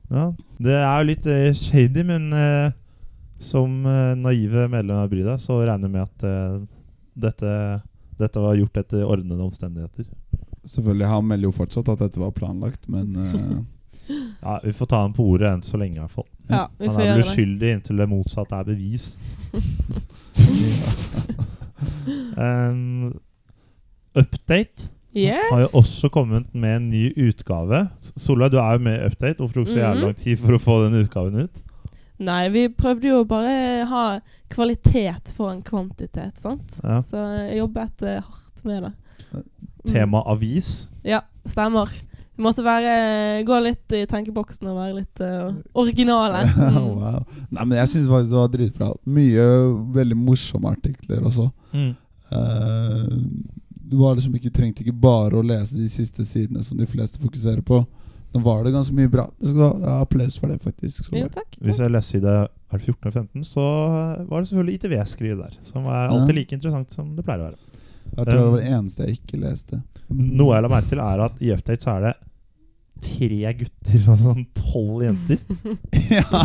[0.09, 2.72] Ja, Det er jo litt eh, shady, men eh,
[3.38, 6.59] som eh, naive medlem av Bryda, så regner jeg med at eh,
[7.18, 7.53] dette,
[8.18, 10.05] dette var gjort etter ordnede omstendigheter.
[10.68, 13.59] Selvfølgelig, Han melder jo fortsatt at dette var planlagt, men uh...
[14.40, 16.24] Ja, Vi får ta ham på ordet enn så lenge, i hvert fall.
[16.48, 19.18] Ja, vi Han er vel uskyldig inntil det motsatte er bevist.
[22.38, 23.12] Um,
[24.18, 24.88] update
[25.51, 27.85] har jo også kommet med en ny utgave.
[28.16, 29.38] Solveig, du er jo med i Update.
[29.38, 30.07] Hvorfor tok det så jævlig Mhm.
[30.07, 31.62] lang tid for å få den utgaven ut?
[32.18, 34.04] Nei, vi prøvde jo bare ha
[34.50, 36.81] kvalitet for en kvantitet, sant?
[36.83, 36.98] Ja.
[37.07, 38.92] Så jeg jobbet eh, hardt med det.
[39.31, 39.46] Mm.
[39.87, 40.88] Tema avis.
[41.07, 41.92] Ja, stemmer.
[42.38, 46.44] Vi måtte være, gå litt i tenkeboksen og være litt uh, originale.
[46.68, 46.90] Mm.
[46.98, 47.22] wow.
[47.50, 48.90] Nei, men jeg syns faktisk det var dritbra.
[49.18, 49.46] Mye
[49.94, 51.48] veldig morsomme artikler også.
[51.74, 53.07] Eh,
[53.88, 57.20] du var liksom ikke trengte ikke bare å lese de siste sidene som de fleste
[57.22, 57.81] fokuserer på.
[58.34, 59.24] Nå var det ganske mye bra.
[59.40, 61.06] Du skal ha applaus for det, faktisk.
[61.06, 61.56] Så, Jo, takk.
[61.64, 63.64] Hvis jeg leser side er det 14 og 15, så
[64.28, 65.54] var det selvfølgelig ITV-skriv der.
[65.64, 67.56] Som er alltid like interessant som det pleier å være.
[68.16, 69.82] jeg tror det var det eneste jeg ikke leste.
[70.10, 72.14] Noe jeg la merke til, er at i Update så er det
[72.98, 75.38] tre gutter og sånn tolv jenter.
[76.18, 76.40] ja,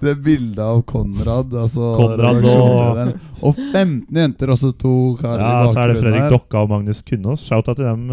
[0.00, 5.72] det bildet av Konrad, altså Konrad og- Og 15 jenter, også to karer Ja, i
[5.74, 6.30] så er det Fredrik.
[6.32, 7.44] Dokka og Magnus Kunnås.
[7.46, 8.08] Shout-out til dem.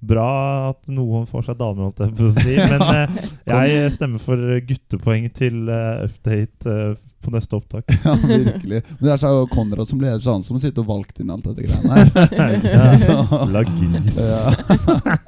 [0.00, 2.56] Eh, Bra at noen får seg damer, holdt jeg på å si.
[2.56, 3.20] Men eh,
[3.68, 7.84] jeg stemmer for guttepoeng til eh, Update eh, på neste opptak.
[8.06, 8.80] Ja, virkelig.
[8.96, 11.44] Men det er så Konrad som leder, så han som sitter og valgte inn alt
[11.44, 12.96] dette greiene her.
[13.02, 14.16] Så- La gris.
[14.16, 15.18] Ja.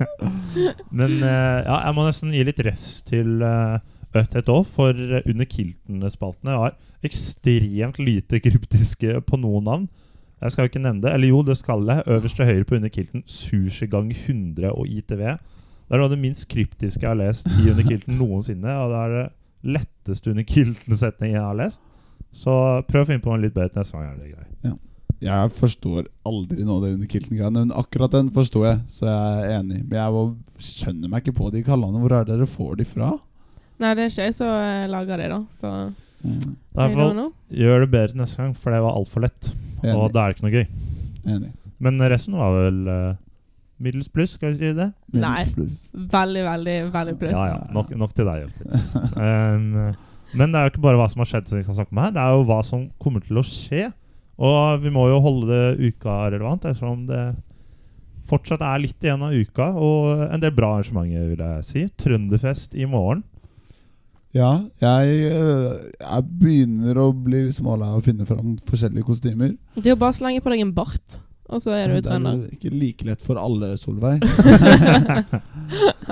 [0.90, 3.76] Men eh, ja, jeg må nesten gi litt refs til uh,
[4.12, 9.86] Update òg, for eh, under Kilten-spaltene var ekstremt lite kryptiske på noen navn.
[10.42, 11.12] Jeg skal jo ikke nevne det.
[11.14, 12.02] Eller jo, det skal jeg.
[12.10, 15.22] Øverst til høyre på under Kilten, Sushi gang 100 og ITV.
[15.22, 18.74] Det er noe av det minst kryptiske jeg har lest i under Kilten noensinne.
[18.82, 19.26] Og det er det
[19.76, 21.80] letteste under Kilten-setningen jeg har lest.
[22.32, 22.52] Så
[22.88, 24.08] prøv å finne på en litt bedre neste gang.
[24.10, 24.80] Er det greit.
[25.22, 29.42] Jeg forstår aldri noe av det under Kilten-greiene, men akkurat den forstår jeg, så jeg
[29.44, 29.82] er enig.
[29.86, 32.00] Men jeg var, skjønner meg ikke på de kallene.
[32.02, 33.12] Hvor er det dere får de fra?
[33.78, 35.38] Nei, det er ikke jeg som eh, lager det, da.
[35.54, 35.74] Så
[36.22, 36.56] Mm.
[36.72, 37.32] Know.
[37.50, 39.48] gjør det bedre neste gang, for det var altfor lett.
[39.82, 40.66] Og da er det ikke noe gøy.
[41.26, 41.52] enig.
[41.82, 43.14] Men resten var vel uh,
[43.82, 44.88] Middels pluss, skal vi si det?
[45.18, 45.42] Nei.
[45.56, 47.34] Veldig, veldig, veldig pluss.
[47.34, 47.62] Ja, ja.
[47.74, 48.44] Nok, nok til deg.
[48.44, 48.68] Jørgen.
[49.18, 51.92] um, men det er jo ikke bare hva som har skjedd, som vi skal snakke
[51.92, 52.12] om her.
[52.14, 53.88] Det er jo hva som kommer til å skje.
[54.42, 57.24] Og vi må jo holde det uka relevant, ettersom det
[58.30, 59.68] fortsatt er litt igjen av uka.
[59.76, 61.84] Og en del bra arrangementer, vil jeg si.
[62.00, 63.24] Trønderfest i morgen.
[64.32, 69.52] Ja, jeg, øh, jeg begynner å bli smålei av å finne fram forskjellige kostymer.
[69.76, 71.18] Det er jo bare å slenge på deg en bart,
[71.52, 74.24] og så er du det er ikke like lett for alle, Solveig.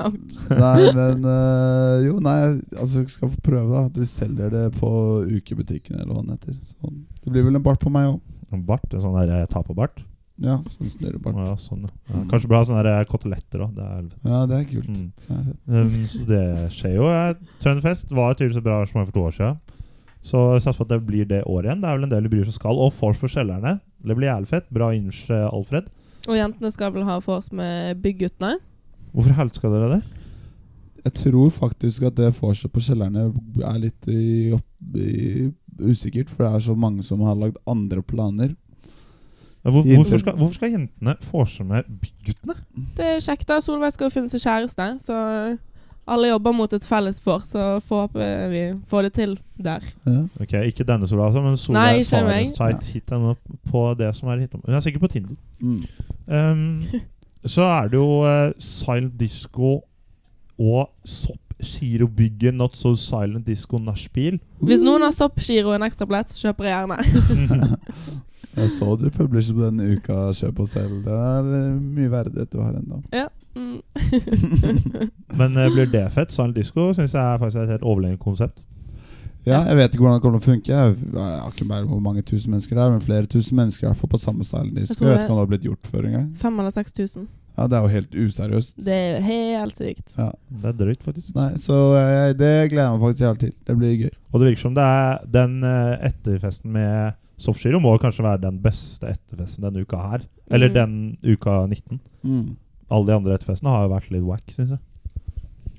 [0.01, 2.37] Nei, men øh, Jo, nei,
[2.77, 3.89] altså jeg skal få prøve, da.
[3.97, 4.91] De selger det på
[5.25, 6.61] ukebutikken, eller hva den heter.
[6.69, 6.93] Så
[7.25, 8.21] det blir vel en bart på meg òg.
[8.53, 10.05] En bart, en sånn der ta på bart.
[10.41, 11.37] Ja, sånn snurrebart.
[11.37, 11.93] Ja, sånn, ja.
[12.09, 13.75] Ja, kanskje bra sånne der koteletter òg.
[13.77, 13.89] Det
[14.25, 14.89] Ja, det er kult.
[14.89, 15.11] Mm.
[15.27, 15.51] Det er.
[15.69, 16.45] Um, så det
[16.77, 17.11] skjer jo.
[17.61, 19.61] Trønderfest var tydeligvis et bra arrangement for to år siden.
[20.25, 21.83] Så satser på at det blir det året igjen.
[21.83, 22.81] Det er vel en del bryr som skal.
[22.81, 23.79] Og vors på Kjellerne.
[24.05, 24.69] Det blir jævlig fett.
[24.73, 25.89] Bra inch, eh, Alfred.
[26.29, 28.59] Og jentene skal vel ha vors med byggguttene.
[29.13, 30.03] Hvorfor helst skal dere det?
[31.01, 33.31] Jeg tror faktisk at det vorset på kjellerne
[33.65, 34.67] er litt i, opp,
[35.01, 35.49] i,
[35.81, 38.53] usikkert, for det er så mange som har lagd andre planer.
[39.65, 42.55] Ja, Hvor, hvorfor, skal, hvorfor skal jentene vorse med byggguttene?
[42.97, 43.59] Det er kjekt, da.
[43.61, 45.19] Solveig skal jo finne seg kjæreste, så
[46.11, 49.85] alle jobber mot et felles for, så håper vi får det til der.
[50.07, 50.23] Ja.
[50.41, 52.07] Ok, Ikke denne Sola, altså, men Solveig.
[52.09, 53.35] Faresteit hit henne
[53.71, 54.63] på det som er hit om.
[54.65, 55.37] Hun er sikkert på Tinder.
[55.61, 55.83] Mm.
[56.27, 56.83] Um,
[57.45, 59.83] så er det jo uh, Silent Disco
[60.59, 64.41] og Soppgirobygget Not So Silent Disco Nachspiel.
[64.61, 67.71] Hvis noen har Sopp-giro en ekstra billett, så kjøper jeg gjerne.
[68.57, 71.05] Jeg så du publisher på denne uka Kjøp og selg.
[71.05, 73.03] Det er eh, mye verdighet du har ennå.
[73.55, 73.79] Mm.
[75.39, 76.35] Men uh, blir det fett?
[76.35, 78.65] Silent Disco syns jeg er faktisk et helt overlegent konsept.
[79.47, 80.73] Ja, jeg vet ikke hvordan det kommer til å funke.
[80.73, 83.95] Jeg har ikke mer hvor mange tusen mennesker det er, men flere tusen mennesker er
[83.97, 86.09] på samme Sand Disco Jeg Jeg vet det- ikke om det har blitt gjort før
[86.11, 86.27] engang.
[86.37, 87.29] Fem eller 6000.
[87.59, 88.77] Ja, det er jo helt useriøst.
[88.85, 90.15] Det er jo helt sykt.
[90.17, 90.31] Ja.
[90.63, 91.35] Det er drøyt, faktisk.
[91.35, 93.53] Nei, så jeg, det gleder jeg meg faktisk jævlig til.
[93.67, 94.13] Det blir gøy.
[94.33, 98.59] Og det virker som det er den uh, etterfesten med Soppgiro må kanskje være den
[98.61, 100.27] beste etterfesten denne uka her.
[100.51, 100.75] Eller Mm.
[100.75, 102.01] den uka 19.
[102.25, 102.57] Mm.
[102.91, 104.79] Alle de andre etterfestene har jo vært litt wack, syns jeg.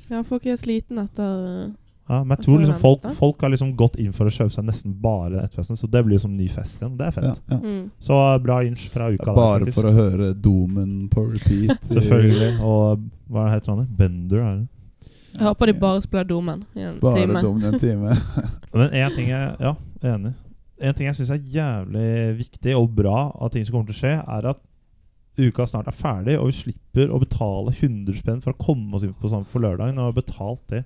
[0.09, 1.71] Ja, folk er sliten etter
[2.09, 4.65] Ja, men jeg tror liksom folk, folk har liksom gått inn for å kjøpe seg
[4.67, 6.97] nesten bare etterfesten, så det blir liksom som ny fest igjen.
[6.97, 7.39] Det er fett.
[7.47, 7.57] Ja, ja.
[7.61, 7.91] mm.
[7.99, 11.79] Så bra inch fra uka Bare der, for å høre Domen på repeat.
[11.93, 12.59] Selvfølgelig.
[12.59, 13.87] Og hva heter han?
[13.95, 14.67] Bender, er det?
[15.31, 17.41] Jeg håper de bare spiller Domen i en Bare time.
[17.41, 18.15] Domen i en time.
[18.73, 20.33] Men en ting jeg Ja, enig.
[20.81, 24.01] En ting jeg syns er jævlig viktig og bra av ting som kommer til å
[24.01, 24.61] skje, er at
[25.41, 29.05] uka snart er ferdig, og vi slipper å betale 100 spenn for å komme oss
[29.05, 29.99] inn på sånn for lørdagen.
[30.01, 30.83] Og har betalt det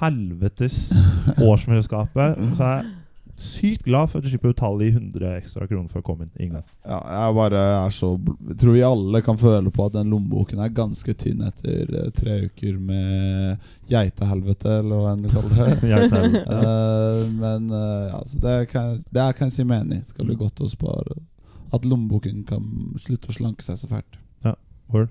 [0.00, 0.90] helvetes
[1.50, 2.90] årsmedlemskapet, så jeg
[3.42, 6.26] sykt glad for at du slipper å betale de 100 ekstra kroner for å komme
[6.26, 6.32] inn.
[6.48, 6.64] Ingen.
[6.86, 10.62] Ja, jeg bare er så Jeg tror vi alle kan føle på at den lommeboken
[10.64, 16.44] er ganske tynn etter eh, tre uker med geitehelvete, eller hva enn du kaller det.
[16.56, 20.08] uh, men uh, ja, så det, kan, det kan jeg si meg enig i.
[20.12, 21.20] Skal bli godt å spare.
[21.74, 22.66] At lommeboken kan
[23.02, 24.20] slutte å slanke seg så fælt.
[24.90, 25.10] Word.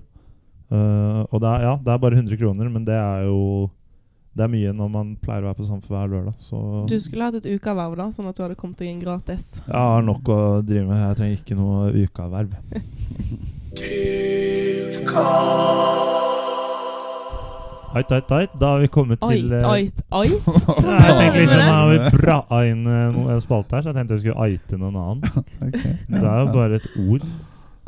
[0.70, 3.70] Eh, og det er, ja, det er bare 100 kroner, men det er jo
[4.30, 6.34] Det er mye når man pleier å være på Samfunn hver lørdag.
[6.38, 9.48] Så Du skulle hatt et ukaverv, da, sånn at du hadde kommet deg inn gratis.
[9.66, 11.00] jeg har nok å drive med.
[11.02, 12.54] Jeg trenger ikke noe ukaverv.
[17.90, 18.50] Ait, ait, ait.
[18.60, 20.46] Da har vi kommet til Ait, ait, ait.
[20.86, 22.36] Nei, jeg tenkte liksom Nå har vi bra
[22.68, 25.46] inn eh, en spalte her, så jeg tenkte jeg skulle aite noen annen.
[26.12, 27.26] Det er jo bare et ord.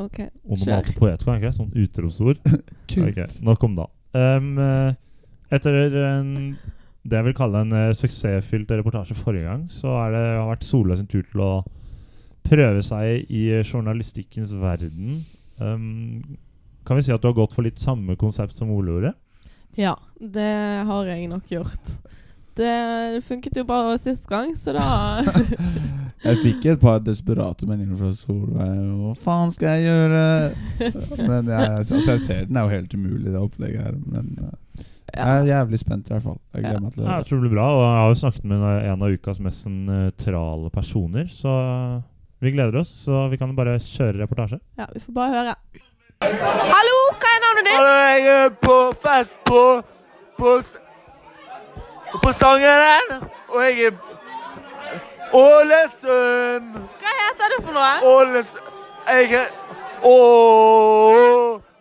[0.02, 0.98] Ok, Onomalt kjør.
[0.98, 1.54] poet, kan jeg ikke?
[1.60, 2.42] Sånn utropsord.
[2.92, 3.24] Okay.
[3.40, 3.86] Nok om da.
[4.12, 4.90] Um, eh,
[5.52, 6.32] etter en,
[7.02, 10.68] det jeg vil kalle en uh, suksessfylt reportasje forrige gang, så er det, har vært
[10.68, 11.52] Solveig sin tur til å
[12.46, 15.22] prøve seg i journalistikkens verden.
[15.58, 16.38] Um,
[16.86, 19.12] kan vi si at du har gått for litt samme konsept som Ole gjorde?
[19.78, 20.52] Ja, det
[20.88, 21.98] har jeg nok gjort.
[22.58, 25.22] Det funket jo bra sist gang, så da
[26.22, 28.82] Jeg fikk et par desperate meldinger fra Solveig.
[29.00, 30.26] Hva faen skal jeg gjøre?
[31.30, 33.96] Men jeg, altså, jeg ser den er jo helt umulig, det opplegget her.
[34.06, 34.36] Men
[35.10, 36.38] eh, jeg er jævlig spent, i hvert fall.
[36.54, 37.10] Jeg gleder meg til det.
[37.10, 39.62] jeg tror det blir bra, og jeg har jo snakket med en av ukas mest
[39.66, 41.52] sentrale personer, så
[42.42, 42.88] vi gleder oss.
[43.04, 44.58] Så vi kan bare kjøre reportasje.
[44.78, 45.54] Ja, vi får bare høre.
[46.22, 47.76] Hallo, hva er navnet ditt?
[47.76, 49.62] Hallo, jeg er på fest på
[50.38, 50.52] På,
[52.22, 53.24] på Sangeren.
[53.52, 53.96] Og jeg er
[55.32, 56.72] Ålesund.
[57.02, 57.92] Hva heter du for noe?
[58.04, 58.70] Ålesund
[59.08, 59.52] Jeg er
[60.02, 60.16] Å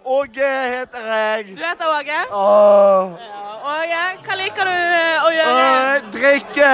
[0.05, 1.45] Åge heter jeg.
[1.57, 2.19] Du heter Åge?
[2.31, 3.11] Åh.
[3.21, 5.65] Ja, Åge, hva liker du eh, å gjøre?
[5.65, 6.71] Åh, drikke.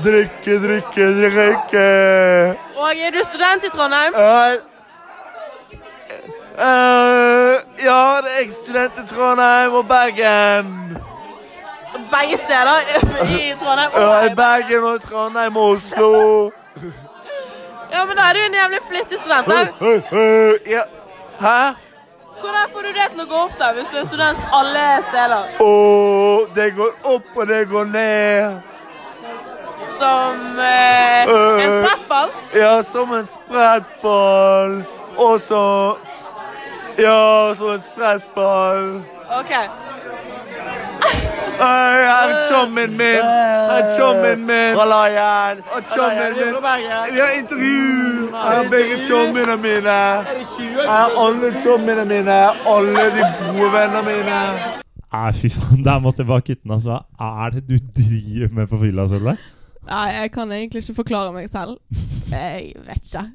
[0.00, 1.86] Drikke, drikke, drikke.
[2.76, 4.16] Åge, er du student i Trondheim?
[6.60, 10.72] Uh, ja, det er jeg student i Trondheim og Bergen.
[12.10, 12.88] Begge steder
[13.36, 13.90] i Trondheim.
[13.94, 16.50] Ja, i Bergen og Trondheim og Oslo.
[17.92, 19.46] Ja, men da er du en jævlig flittig student.
[19.52, 19.60] da.
[19.80, 20.86] Uh, uh, ja.
[21.40, 21.74] Hæ?
[22.40, 25.54] Hvordan får du det til å gå opp da, hvis du er student alle steder?
[25.64, 28.60] Og det går opp og det går ned.
[30.00, 32.30] Som eh, en sprettball?
[32.56, 34.78] Ja, som en sprettball.
[35.16, 35.64] Og så
[36.98, 38.88] Ja, som en sprettball.
[39.40, 39.52] OK.
[41.60, 43.24] Hei, her er chommen min.
[43.24, 44.72] Her er chommen min.
[44.80, 45.56] Hallaien.
[45.56, 46.54] Min.
[47.12, 47.80] Vi har intervju.
[48.32, 49.98] Her er begge chommene mine.
[50.80, 52.38] Her er alle chommene mine.
[52.74, 54.38] Alle de gode vennene mine.
[55.12, 55.84] Nei, fy faen.
[55.84, 56.72] Der måtte jeg bare kutte den.
[56.78, 57.00] Altså.
[57.18, 59.36] Hva er det du driver med på fylla, Solveig?
[59.90, 61.76] Nei, jeg kan egentlig ikke forklare meg selv.
[62.30, 63.26] Jeg vet ikke.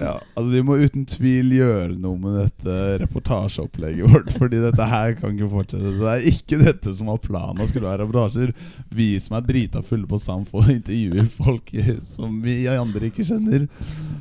[0.00, 4.30] Ja, altså Vi må uten tvil gjøre noe med dette reportasjeopplegget vårt.
[4.38, 5.92] Fordi dette her kan ikke fortsette.
[6.00, 7.62] Det er ikke dette som var planen.
[7.62, 8.54] å skulle være reportasjer.
[8.94, 11.70] Vi som er drita fulle på Sam, får intervjuer folk
[12.04, 13.68] som vi andre ikke kjenner.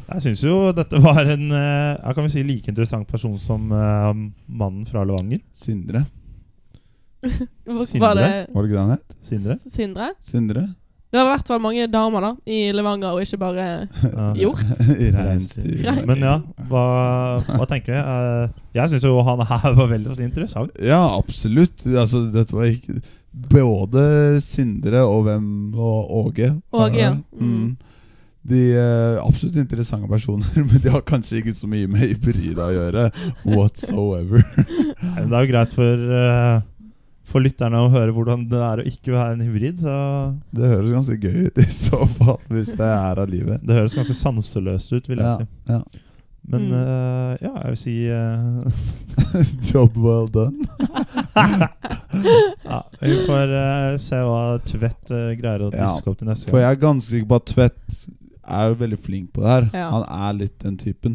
[0.08, 4.12] Jeg syns jo dette var en jeg kan vi si like interessant person som eh,
[4.48, 5.42] mannen fra Levanger.
[5.56, 6.06] Sindre.
[7.24, 8.04] Sindre?
[8.04, 9.20] Var det Var det ikke det han het?
[9.24, 9.58] Sindre.
[9.64, 10.10] Sindre?
[10.20, 10.66] Sindre?
[11.14, 13.66] Det var i hvert fall mange damer da i Levanger, og ikke bare
[14.40, 14.64] hjort.
[15.14, 16.00] Reinsdyr.
[16.10, 16.40] Men ja,
[16.72, 16.86] hva,
[17.52, 18.00] hva tenker vi?
[18.02, 20.74] Eh, jeg syns jo han her var veldig interessant.
[20.82, 21.86] Ja, absolutt.
[21.86, 22.98] Altså, dette var ikke
[23.34, 25.46] Både Sindre og hvem
[25.78, 26.52] Og Åge.
[26.74, 27.14] Åge, ja.
[27.38, 27.54] Mm.
[27.54, 27.94] Mm.
[28.44, 32.74] De er absolutt interessante personer, men de har kanskje ikke så mye med hybrida å
[32.76, 33.06] gjøre.
[33.54, 34.44] Whatsoever.
[34.58, 36.58] Nei, Men det er jo greit for, eh,
[37.24, 39.78] for lytterne å høre hvordan det er å ikke være en hybrid.
[39.80, 39.94] Så
[40.54, 43.62] Det høres ganske gøy ut i så fall, hvis det er av livet.
[43.66, 45.48] det høres ganske sanseløst ut, vil jeg Ja, si.
[45.70, 45.82] ja.
[46.46, 46.74] Men Mm.
[46.76, 48.68] uh, ja, jeg vil si uh,
[49.72, 50.68] Job well done.
[52.64, 56.60] ja, Vi får uh, se hva Tvedt greier å Ja, diske opp til neste For
[56.60, 58.02] jeg er ganske sikker på at Tvedt
[58.44, 59.70] er jo veldig flink på det her.
[59.72, 59.86] Ja.
[59.94, 61.14] Han er litt den typen.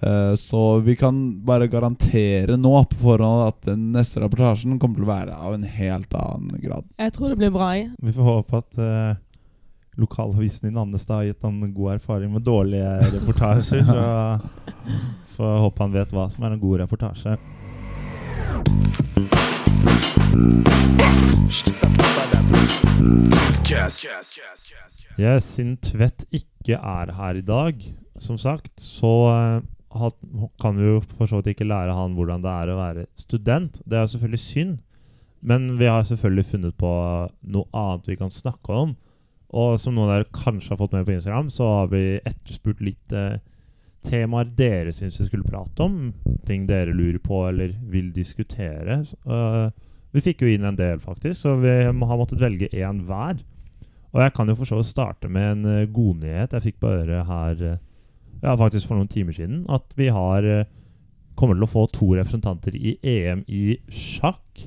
[0.00, 5.06] Eh, så vi kan bare garantere nå på forhånd at den neste rapportasjen kommer til
[5.08, 6.86] å være av en helt annen grad.
[7.02, 7.72] Jeg tror det blir bra.
[7.74, 9.18] i Vi får håpe at uh,
[9.98, 13.82] lokalavisen i Nannestad har gitt han god erfaring med dårlige reportasjer.
[15.34, 17.38] så får håpe han vet hva som er en god reportasje.
[25.18, 27.82] Yes, siden Tvedt ikke er her i dag,
[28.22, 29.10] som sagt, så
[29.94, 33.06] eh, kan vi jo for så vidt ikke lære han hvordan det er å være
[33.18, 33.80] student.
[33.84, 34.78] Det er jo selvfølgelig synd,
[35.40, 36.94] men vi har selvfølgelig funnet på
[37.54, 38.96] noe annet vi kan snakke om.
[39.48, 42.82] Og som noen av dere kanskje har fått med på Instagram, så har vi etterspurt
[42.84, 43.38] litt eh,
[44.04, 46.12] temaer dere syns vi skulle prate om.
[46.46, 49.00] Ting dere lurer på eller vil diskutere.
[49.04, 49.68] Eh,
[50.12, 53.40] vi fikk jo inn en del, faktisk, så vi har måttet velge én hver.
[54.14, 56.92] Og jeg kan jo for så vidt starte med en uh, godnyhet jeg fikk på
[57.02, 57.80] øret her eh,
[58.42, 59.62] ja, faktisk for noen timer siden.
[59.72, 60.66] At vi har eh,
[61.38, 64.66] kommer til å få to representanter i EM i sjakk.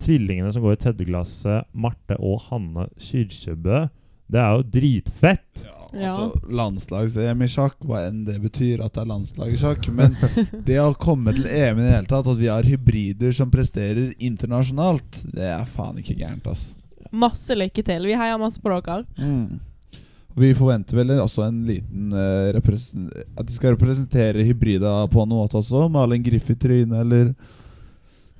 [0.00, 3.84] Tvillingene som går i tredjeglasset, Marte og Hanne Kyrkjebø.
[4.30, 5.66] Det er jo dritfett!
[5.90, 6.06] Ja.
[6.06, 9.88] Altså, Landslags-EM i sjakk, hva enn det betyr at det er landslag i sjakk.
[9.92, 10.14] Men
[10.68, 14.12] det å komme til EM i det hele tatt, at vi har hybrider som presterer
[14.22, 16.70] internasjonalt, det er faen ikke gærent, ass.
[17.10, 18.06] Masse lykke til.
[18.06, 19.02] Vi heier masse på dere.
[19.18, 19.58] Mm.
[20.38, 25.58] Vi forventer vel også en liten uh, At de skal representere hybrida på noe måte
[25.58, 25.88] også.
[25.92, 27.32] Male en griff i trynet, eller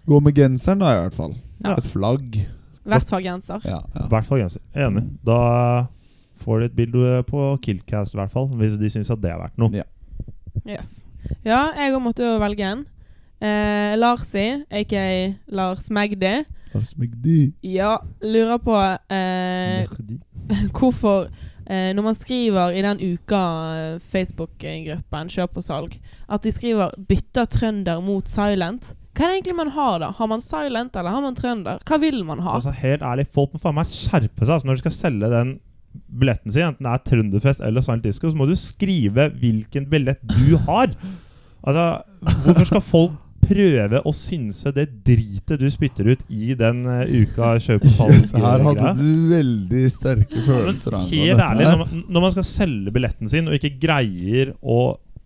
[0.06, 1.34] gå med genseren, da, i hvert fall.
[1.64, 1.76] Ja.
[1.76, 2.40] Et flagg.
[2.90, 3.60] Hvert fall genser.
[3.68, 4.06] Ja, I ja.
[4.10, 4.62] hvert fall genser.
[4.74, 5.04] Enig.
[5.26, 5.40] Da
[6.40, 8.48] får de et bilde på Killcast, i hvert fall.
[8.58, 9.82] Hvis de syns at det er verdt noe.
[9.82, 9.86] Ja.
[10.64, 11.02] Yes.
[11.44, 12.86] Ja, jeg òg måtte jo velge en.
[13.40, 15.04] Eh, Larsi, aka
[15.48, 16.42] Lars Magdi,
[16.74, 17.52] Lars Magdi.
[17.64, 18.74] ja, lurer på
[19.08, 19.88] eh,
[20.76, 21.30] hvorfor
[21.70, 23.42] eh, Når man skriver i den uka
[23.76, 25.96] eh, Facebook-gruppen Kjøp og salg,
[26.28, 28.94] at de skriver 'bytter trønder mot silent'.
[29.14, 30.10] Hva er det egentlig man har, da?
[30.16, 31.80] Har man silent, eller har man trønder?
[31.86, 32.54] Hva vil man ha?
[32.58, 34.54] Altså Helt ærlig, folk må faen meg skjerpe seg.
[34.54, 35.56] Altså, når de skal selge den
[36.20, 40.22] billetten sin, enten det er Trønderfest eller Silent Disco, så må du skrive hvilken billett
[40.22, 40.94] du har.
[41.66, 42.02] Altså,
[42.44, 47.52] Hvorfor skal folk prøve å synse det dritet du spytter ut i den uh, uka
[47.62, 48.16] kjøp og salg?
[48.16, 50.96] Yes, her hadde du veldig sterke følelser.
[51.00, 54.80] angående helt ærlig, når man, når man skal selge billetten sin og ikke greier å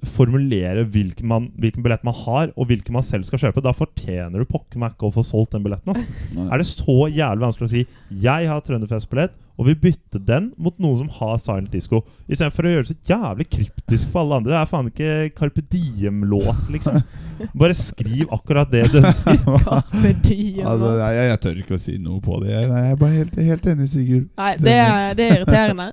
[0.04, 4.42] formulere hvilken, man, hvilken billett man har, og hvilken man selv skal kjøpe, da fortjener
[4.42, 5.94] du pokker meg ikke å få solgt den billetten.
[5.94, 6.44] Altså.
[6.44, 7.86] Er det så jævlig vanskelig å si
[8.24, 12.00] 'jeg har Trønderfest-billett', og vil bytte den mot noen som har silent disco.
[12.26, 14.50] Istedenfor å gjøre det så jævlig kryptisk for alle andre.
[14.50, 16.98] Det er faen ikke Carpe Diem-låt, liksom.
[17.60, 19.38] Bare skriv akkurat det du ønsker.
[19.68, 20.66] Carpe diem.
[20.66, 22.50] Altså, jeg, jeg, jeg tør ikke å si noe på det.
[22.54, 24.26] Jeg, jeg er bare helt, helt enig, Sigurd.
[24.38, 25.88] Nei, det er, det er irriterende.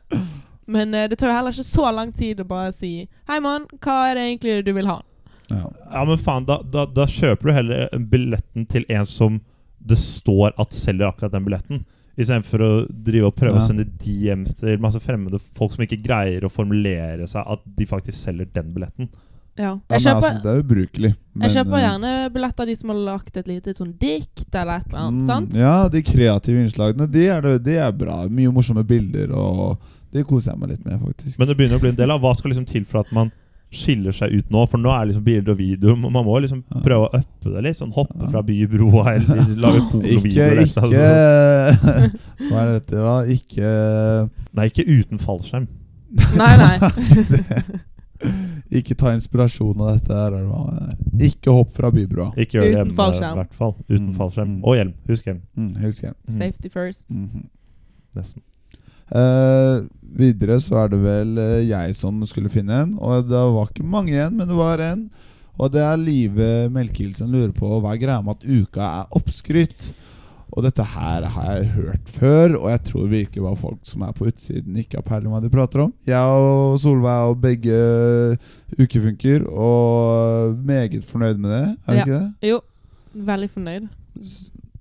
[0.72, 2.92] Men uh, det tar jo heller ikke så lang tid å bare si
[3.30, 5.00] Hei, mann, hva er det egentlig du vil ha?
[5.52, 5.66] Ja.
[5.92, 9.42] Ja, men faen, da, da, da kjøper du heller billetten til en som
[9.82, 11.82] det står at selger akkurat den billetten.
[12.20, 13.62] Istedenfor å drive og prøve Ja.
[13.62, 17.86] å sende DMs til masse fremmede folk som ikke greier å formulere seg at de
[17.86, 19.08] faktisk selger den billetten.
[19.58, 19.64] Ja.
[19.64, 21.10] Ja, Jeg men kjøper, altså, det er ubrukelig.
[21.36, 24.56] men, jeg kjøper eh, gjerne billetter av de som har lagt et lite sånn dikt
[24.56, 25.22] eller et eller annet.
[25.22, 25.54] mm, sant?
[25.54, 28.28] Ja, de kreative innslagene, de er, det, de er bra.
[28.32, 29.78] Mye morsomme bilder, og
[30.14, 31.38] det koser jeg meg litt med, faktisk.
[31.38, 33.32] Men det begynner å bli en del av hva skal liksom til for at man
[33.72, 34.66] skiller seg ut nå.
[34.68, 35.96] For nå er det liksom bilder og video.
[35.96, 37.78] Man må liksom prøve å uppe det litt.
[37.80, 40.48] Sånn Hoppe fra by i broa eller lage Ikke, pornovideo.
[40.50, 40.90] eller ikke.
[42.52, 43.16] Hva er dette, da?
[43.38, 43.72] Ikke
[44.60, 45.70] Nei, ikke uten fallskjerm.
[46.36, 46.76] Nei, nei.
[48.72, 50.14] Ikke ta inspirasjon av dette.
[50.14, 50.92] her er.
[51.26, 52.30] Ikke hopp fra bybrua.
[52.40, 53.34] Ikke gjør det hjemme, fallskjerm.
[53.34, 53.74] i hvert fall.
[53.90, 54.52] Uten Mm, fallskjerm.
[54.58, 54.62] mm.
[54.64, 54.94] Og hjelm.
[55.10, 55.42] Husk hjelm.
[55.58, 56.16] Mm, Husk hjelm.
[56.28, 56.38] Mm.
[56.38, 57.16] Safety first.
[57.16, 57.48] Mhm.
[58.16, 58.44] Nesten.
[59.12, 59.82] Eh,
[60.18, 63.84] videre så er det vel eh, jeg som skulle finne en, og det var ikke
[63.88, 65.10] mange igjen, men det var en.
[65.60, 69.18] Og det er Live Melkild som lurer på hva er greia med at uka er
[69.20, 69.92] oppskrytt.
[70.52, 74.12] Og dette her har jeg hørt før, og jeg tror virkelig var folk som er
[74.18, 75.94] på utsiden, ikke har peiling hva de prater om.
[76.08, 77.78] Jeg og Solveig og begge
[78.80, 81.78] ukefunker, og meget fornøyd med det.
[81.88, 82.04] Er du Ja.
[82.04, 82.50] ikke det?
[82.50, 82.60] Jo,
[83.16, 83.88] veldig fornøyd.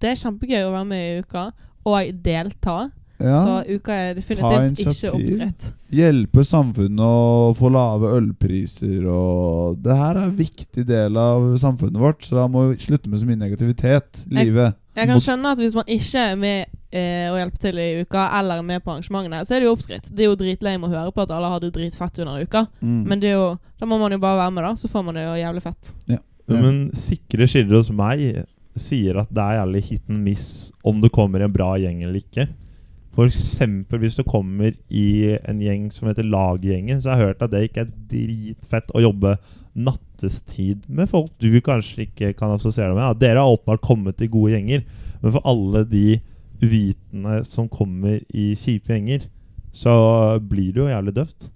[0.00, 1.50] Det er kjempegøy å være med i uka
[1.86, 2.90] og delta.
[3.20, 3.40] Ja.
[3.44, 5.64] Så uka er definitivt ikke oppskrytt.
[5.92, 12.00] Hjelpe samfunnet å få lave ølpriser og Det her er en viktig del av samfunnet
[12.00, 14.74] vårt, så da må vi slutte med så mye negativitet i Jeg- livet.
[14.96, 18.00] Jeg kan Mot- skjønne at hvis man ikke er med eh, å hjelpe til i
[18.02, 20.08] uka, eller er med på arrangementene, så er det jo oppskrytt.
[20.14, 22.66] Det er jo dritlame å høre på at alle har det dritfett under uka.
[22.82, 23.04] Mm.
[23.06, 24.72] Men det er jo, da må man jo bare være med, da.
[24.74, 25.92] Så får man det jo jævlig fett.
[26.08, 26.18] Ja.
[26.48, 28.44] Men sikre kilder hos meg
[28.76, 32.18] sier at det er jævlig hit and miss om det kommer en bra gjeng eller
[32.18, 32.48] ikke.
[33.18, 37.52] Eksempel hvis du kommer i en gjeng som heter Laggjengen, så har jeg hørt at
[37.52, 39.34] det ikke er dritfett å jobbe
[39.76, 43.04] nattestid med folk du kanskje ikke kan assosiere deg med.
[43.04, 44.86] Ja, dere har åpenbart kommet i gode gjenger,
[45.20, 46.20] men for alle de
[46.60, 49.28] uvitende som kommer i kjipe gjenger,
[49.72, 49.92] så
[50.40, 51.50] blir det jo jævlig døvt.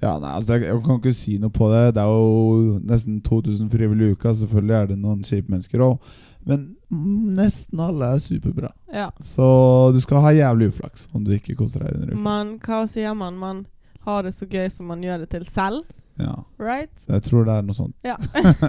[0.00, 1.94] Ja, nei, altså jeg, jeg kan ikke si noe på det.
[1.96, 4.32] Det er jo nesten 2000 frivillige i uka.
[4.32, 6.14] Selvfølgelig er det noen kjipe mennesker òg.
[6.48, 8.72] Men nesten alle er superbra.
[8.92, 9.10] Ja.
[9.22, 9.46] Så
[9.94, 12.22] du skal ha jævlig uflaks om du ikke koser deg under uka.
[12.24, 13.38] Man, hva sier man?
[13.38, 13.64] Man
[14.06, 15.84] har det så gøy som man gjør det til selv.
[16.20, 16.92] Ja, Right?
[17.08, 17.94] jeg tror det er noe sånt.
[18.04, 18.16] Ja.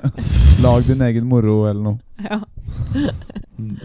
[0.64, 2.00] Lag din egen moro eller noe.
[2.30, 2.40] ja.
[3.58, 3.76] Mm.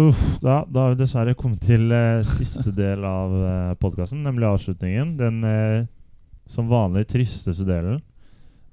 [0.00, 4.46] Uff, da, da har vi dessverre kommet til eh, siste del av uh, podkasten, nemlig
[4.46, 5.16] avslutningen.
[5.18, 5.88] Den eh,
[6.50, 8.00] som vanlig tristeste delen.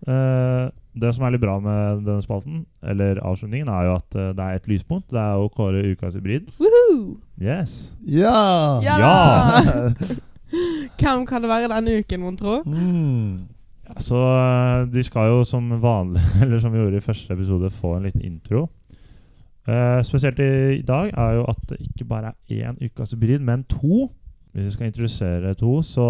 [0.05, 4.31] Eh, det som er litt bra med denne spalten, eller avslutningen, er jo at eh,
[4.37, 5.09] det er et lyspunkt.
[5.13, 6.49] Det er å kåre ukas hybrid.
[6.61, 7.17] Woohoo!
[7.41, 7.93] Yes.
[8.05, 8.79] Ja!
[8.85, 8.97] Ja!
[9.01, 9.91] Ja!
[10.97, 12.61] Hvem kan det være denne uken, mon tro?
[12.65, 13.45] Mm.
[13.87, 17.71] Ja, så eh, de skal jo som vanlig, eller som vi gjorde i første episode,
[17.73, 18.67] få en liten intro.
[19.67, 23.43] Eh, spesielt i, i dag er jo at det ikke bare er én ukas hybrid,
[23.43, 24.07] men to.
[24.53, 26.05] Hvis vi skal introdusere to, så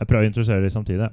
[0.00, 1.06] Jeg prøver å introdusere dem samtidig.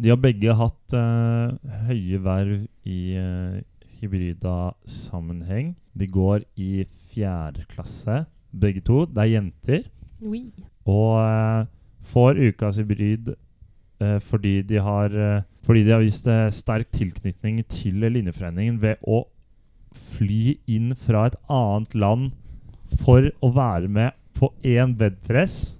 [0.00, 1.54] De har begge hatt uh,
[1.86, 3.60] høye verv i uh,
[4.00, 5.74] hybrida-sammenheng.
[5.94, 9.04] De går i fjerde klasse, begge to.
[9.06, 9.86] Det er jenter.
[10.22, 10.48] Oui.
[10.90, 11.66] Og uh,
[12.10, 13.34] får ukas hybrid
[14.26, 15.12] fordi de har
[15.64, 19.22] Fordi de har vist sterk tilknytning til linjeforeningen ved å
[19.94, 22.32] fly inn fra et annet land
[23.00, 25.78] for å være med på én bedpress.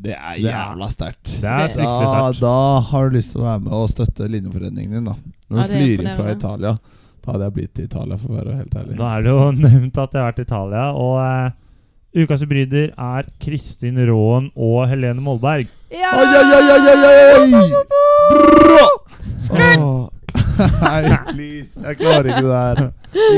[0.00, 1.32] Det er jævla sterkt.
[1.44, 2.54] Er Da, da
[2.88, 5.14] har du lyst til å være med og støtte linjeforeningen din, da.
[5.50, 6.30] Når du Ja, flyr inn fra.
[6.32, 6.72] Italia.
[7.20, 8.96] Da hadde jeg blitt til Italia, for å være helt ærlig.
[8.96, 12.94] Da er det jo nevnt at jeg har vært i Italia, og uh, ukas bryder
[12.96, 15.68] er Kristin Raan og Helene Molberg.
[15.92, 16.14] Ja!
[16.16, 16.96] Oi, oi, oi, oi,
[17.36, 17.72] oi!
[18.64, 18.88] Bra!
[19.84, 20.08] Åh.
[20.80, 21.80] Nei, please.
[21.80, 22.80] Jeg klarer ikke det her.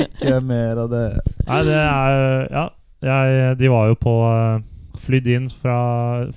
[0.03, 1.05] Ikke mer av det.
[1.47, 2.65] Nei, det er Ja,
[3.03, 4.59] jeg, de var jo på eh,
[5.03, 5.77] Flydd inn fra,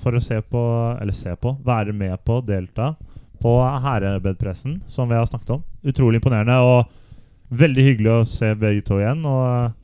[0.01, 0.61] for å se på
[1.01, 2.95] Eller se på, være med på, delta
[3.45, 5.59] på herrebedpressen, som vi har snakket om.
[5.86, 6.93] Utrolig imponerende og
[7.53, 9.22] veldig hyggelig å se begge to igjen.
[9.30, 9.76] Og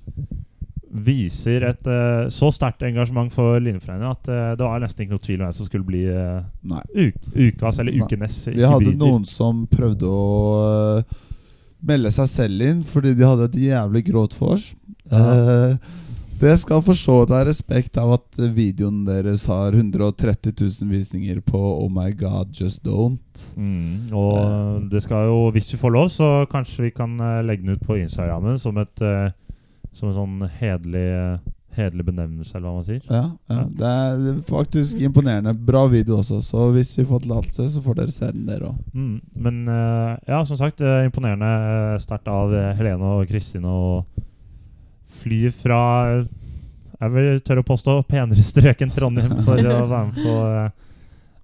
[1.05, 5.23] viser et uh, så sterkt engasjement for Linjeforeningen at uh, det var nesten ikke noe
[5.27, 6.41] tvil om hvem som skulle bli uh,
[7.37, 8.07] ukas eller Nei.
[8.07, 8.97] ukenes Vi hadde hybrider.
[8.99, 11.03] noen som prøvde å
[11.85, 14.71] melde seg selv inn fordi de hadde et jævlig gråt vors.
[15.11, 15.21] Ja.
[15.21, 15.75] Eh,
[16.41, 21.41] det skal for så vidt ha respekt av at videoen deres har 130 000 visninger
[21.45, 23.45] på Oh my god, just don't.
[23.53, 27.65] Mm, og det skal jo, hvis vi får lov, så kanskje vi kan eh, legge
[27.65, 29.31] den ut på Instagrammen som et eh,
[29.91, 33.03] Som en sånn hederlig Hederlig benevnelse, eller hva man sier.
[33.07, 33.61] Ja, ja.
[33.79, 35.53] Det er faktisk imponerende.
[35.55, 38.81] Bra video også, så hvis vi får tillatelse, så får dere se den, dere òg.
[38.91, 39.13] Mm,
[39.45, 43.77] men eh, ja, som sagt, imponerende sterkt av Helene og Kristin å
[45.21, 46.29] fly fra eh,
[47.01, 50.69] Jeg vil tørre å påstå penere strøk enn Trondheim for å være med på eh,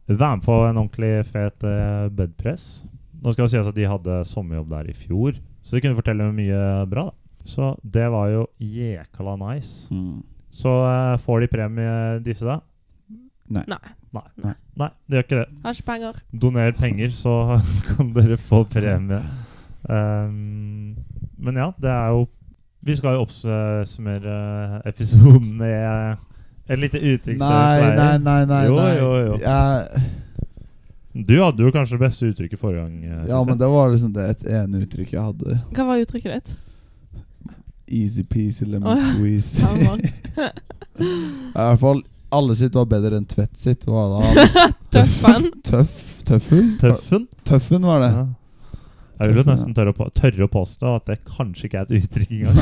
[0.07, 2.85] Være med på en ordentlig fet uh, bedpress.
[3.19, 6.29] Nå skal det sies at de hadde sommerjobb der i fjor, så de kunne fortelle
[6.31, 7.09] mye bra.
[7.09, 9.91] da Så det var jo jækla nice.
[9.91, 10.21] Mm.
[10.47, 12.61] Så uh, får de premie, disse, da?
[13.51, 13.65] Nei.
[13.67, 13.81] Nei.
[14.15, 14.53] Nei.
[14.77, 15.47] Nei, de gjør ikke det.
[15.65, 16.23] Har ikke penger.
[16.31, 17.35] Doner penger, så
[17.89, 19.19] kan dere få premie.
[19.87, 20.95] Um,
[21.43, 22.25] men ja, det er jo
[22.87, 24.37] Vi skal jo oppsummere
[24.87, 26.17] episoden med
[26.67, 27.39] et lite uttrykk.
[27.41, 28.39] Nei, nei, nei.
[28.47, 29.35] nei, Jo, jo, jo.
[29.43, 30.01] Jeg,
[31.27, 33.03] Du hadde jo kanskje det beste uttrykket forrige gang.
[33.03, 35.59] eh, ja, men det var liksom det et ene uttrykket jeg hadde.
[35.73, 36.55] Hva var uttrykket ditt?
[37.87, 39.57] Easy-peasy lemon oh, squeeze.
[40.99, 43.87] I hvert fall alle sitt var bedre enn Tvedt sitt.
[43.87, 45.51] Hva da Tøffen.
[45.69, 46.73] Tøff Tøffen?
[46.81, 47.27] Tøffen?
[47.47, 48.11] Tøffen var det.
[48.11, 48.25] Ja.
[49.19, 51.85] Jeg vil jo nesten tørre å, på, tørre å påstå at det kanskje ikke er
[51.87, 52.57] et uttrykk engang.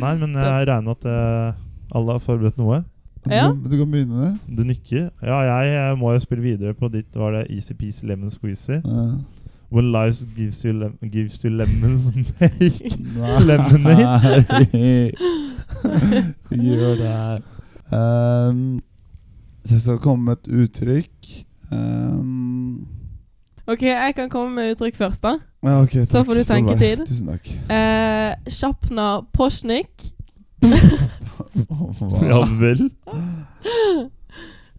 [0.00, 1.54] Nei, men jeg regner med at uh,
[1.94, 2.82] alle har forberedt noe.
[3.24, 3.46] Du, Ja.
[3.48, 4.56] kan, du kan begynne med det.
[4.58, 5.06] Du nikker.
[5.24, 8.82] Ja, jeg, jeg må jo spille videre på ditt Var det Easy Peasy Lemon Squeezy?
[8.84, 9.04] Ja.
[9.72, 12.10] When life gives you, lem gives you lemons
[12.40, 12.92] make.
[13.48, 14.44] Lemonade.
[16.54, 17.40] Gjør det her.
[17.96, 18.60] Ehm,
[19.64, 21.32] så jeg skal komme med et uttrykk.
[21.72, 22.84] Ehm,
[23.66, 25.38] OK, jeg kan komme med uttrykk først, da.
[25.64, 26.78] ja, ok, Så får du Solveig.
[26.78, 27.06] tid.
[27.08, 27.48] Tusen takk.
[27.72, 30.10] Eh, Sjapna Posjnik.
[30.60, 32.20] Hva?
[32.28, 32.90] Ja vel?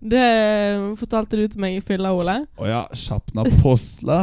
[0.05, 0.25] Det
[0.99, 2.35] fortalte du til meg i fylla, Ole.
[2.61, 4.19] Å ja, Sjapna Posla.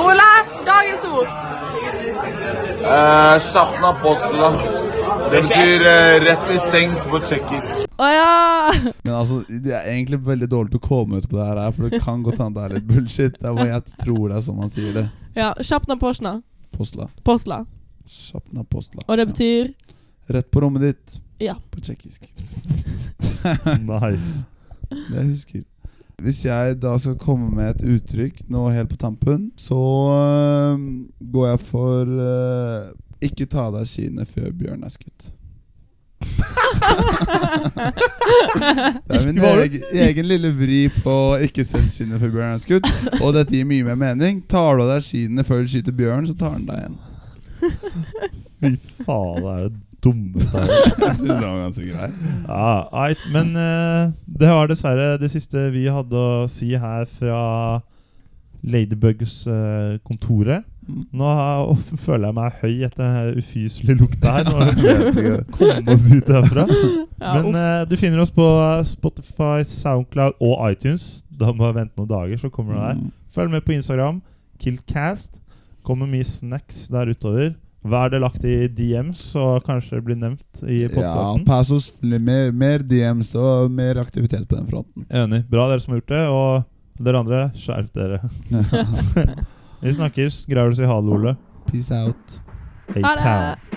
[0.00, 0.28] Ole,
[0.64, 1.28] dagens ord.
[2.90, 4.48] Eh, Sjapna postla.
[5.20, 7.82] Det betyr eh, rett til sengs på tsjekkisk.
[8.00, 8.72] Å ja!
[9.04, 11.88] Men altså, det er egentlig veldig dårlig til å komme ut på det her, for
[11.88, 13.36] det kan godt hende det er litt bullshit.
[13.36, 15.06] Det er hva jeg tror det er som man sier det.
[15.36, 16.38] ja Sjapna Posjna.
[16.72, 17.10] Posla.
[17.26, 17.64] Posla.
[18.10, 19.04] Sjapna Posla.
[19.06, 19.72] Og det betyr
[20.30, 21.18] Rett på rommet ditt.
[21.42, 21.56] Ja.
[21.70, 22.28] På tsjekkisk.
[23.82, 24.44] Nice.
[24.90, 25.62] Det jeg husker.
[26.20, 29.78] Hvis jeg da skal komme med et uttrykk nå helt på tampen, så
[30.12, 32.90] øhm, går jeg for øh,
[33.24, 35.30] ikke ta av deg skiene før bjørn er skutt.
[39.10, 41.14] Det er min egen, egen lille vri på
[41.46, 42.88] ikke selg skiene før bjørn er skutt.
[43.20, 44.42] Og dette gir mye mer mening.
[44.50, 46.98] Tar du av deg skiene før du skyter bjørn, så tar den deg igjen.
[48.60, 51.04] Fy faen, det er det dummeste jeg har hørt.
[51.20, 52.10] Synes det var ganske grei.
[52.48, 52.72] Ja,
[53.04, 57.40] eit, men uh, det var dessverre det siste vi hadde å si her fra
[58.60, 60.66] Ladybugs eh, kontoret.
[60.88, 61.30] Nå
[62.04, 64.50] føler jeg meg høy etter den ufyselige lukta her.
[65.14, 66.66] Vi komme oss ut herfra.
[67.36, 68.46] Men eh, du finner oss på
[68.88, 71.22] Spotify, Soundcloud og iTunes.
[71.30, 73.00] Da må jeg vente noen dager, så kommer du der.
[73.00, 73.10] Mm.
[73.34, 74.22] Følg med på Instagram.
[74.60, 75.40] Killcast.
[75.86, 77.52] Kommer mye snacks der utover.
[77.80, 81.86] Hva er det lagt i DMs, så kanskje det blir nevnt i Ja, pass oss
[82.02, 85.06] mer, mer DMs og mer aktivitet på den fronten.
[85.08, 85.46] Enig.
[85.48, 86.26] Bra dere som har gjort det.
[86.28, 88.20] Og dere andre, skjerp dere.
[89.80, 90.44] Vi snakkes.
[90.50, 91.36] Greier du å si ha det, Ole?
[91.70, 92.40] Peace out.
[92.92, 93.70] Hey, ha det.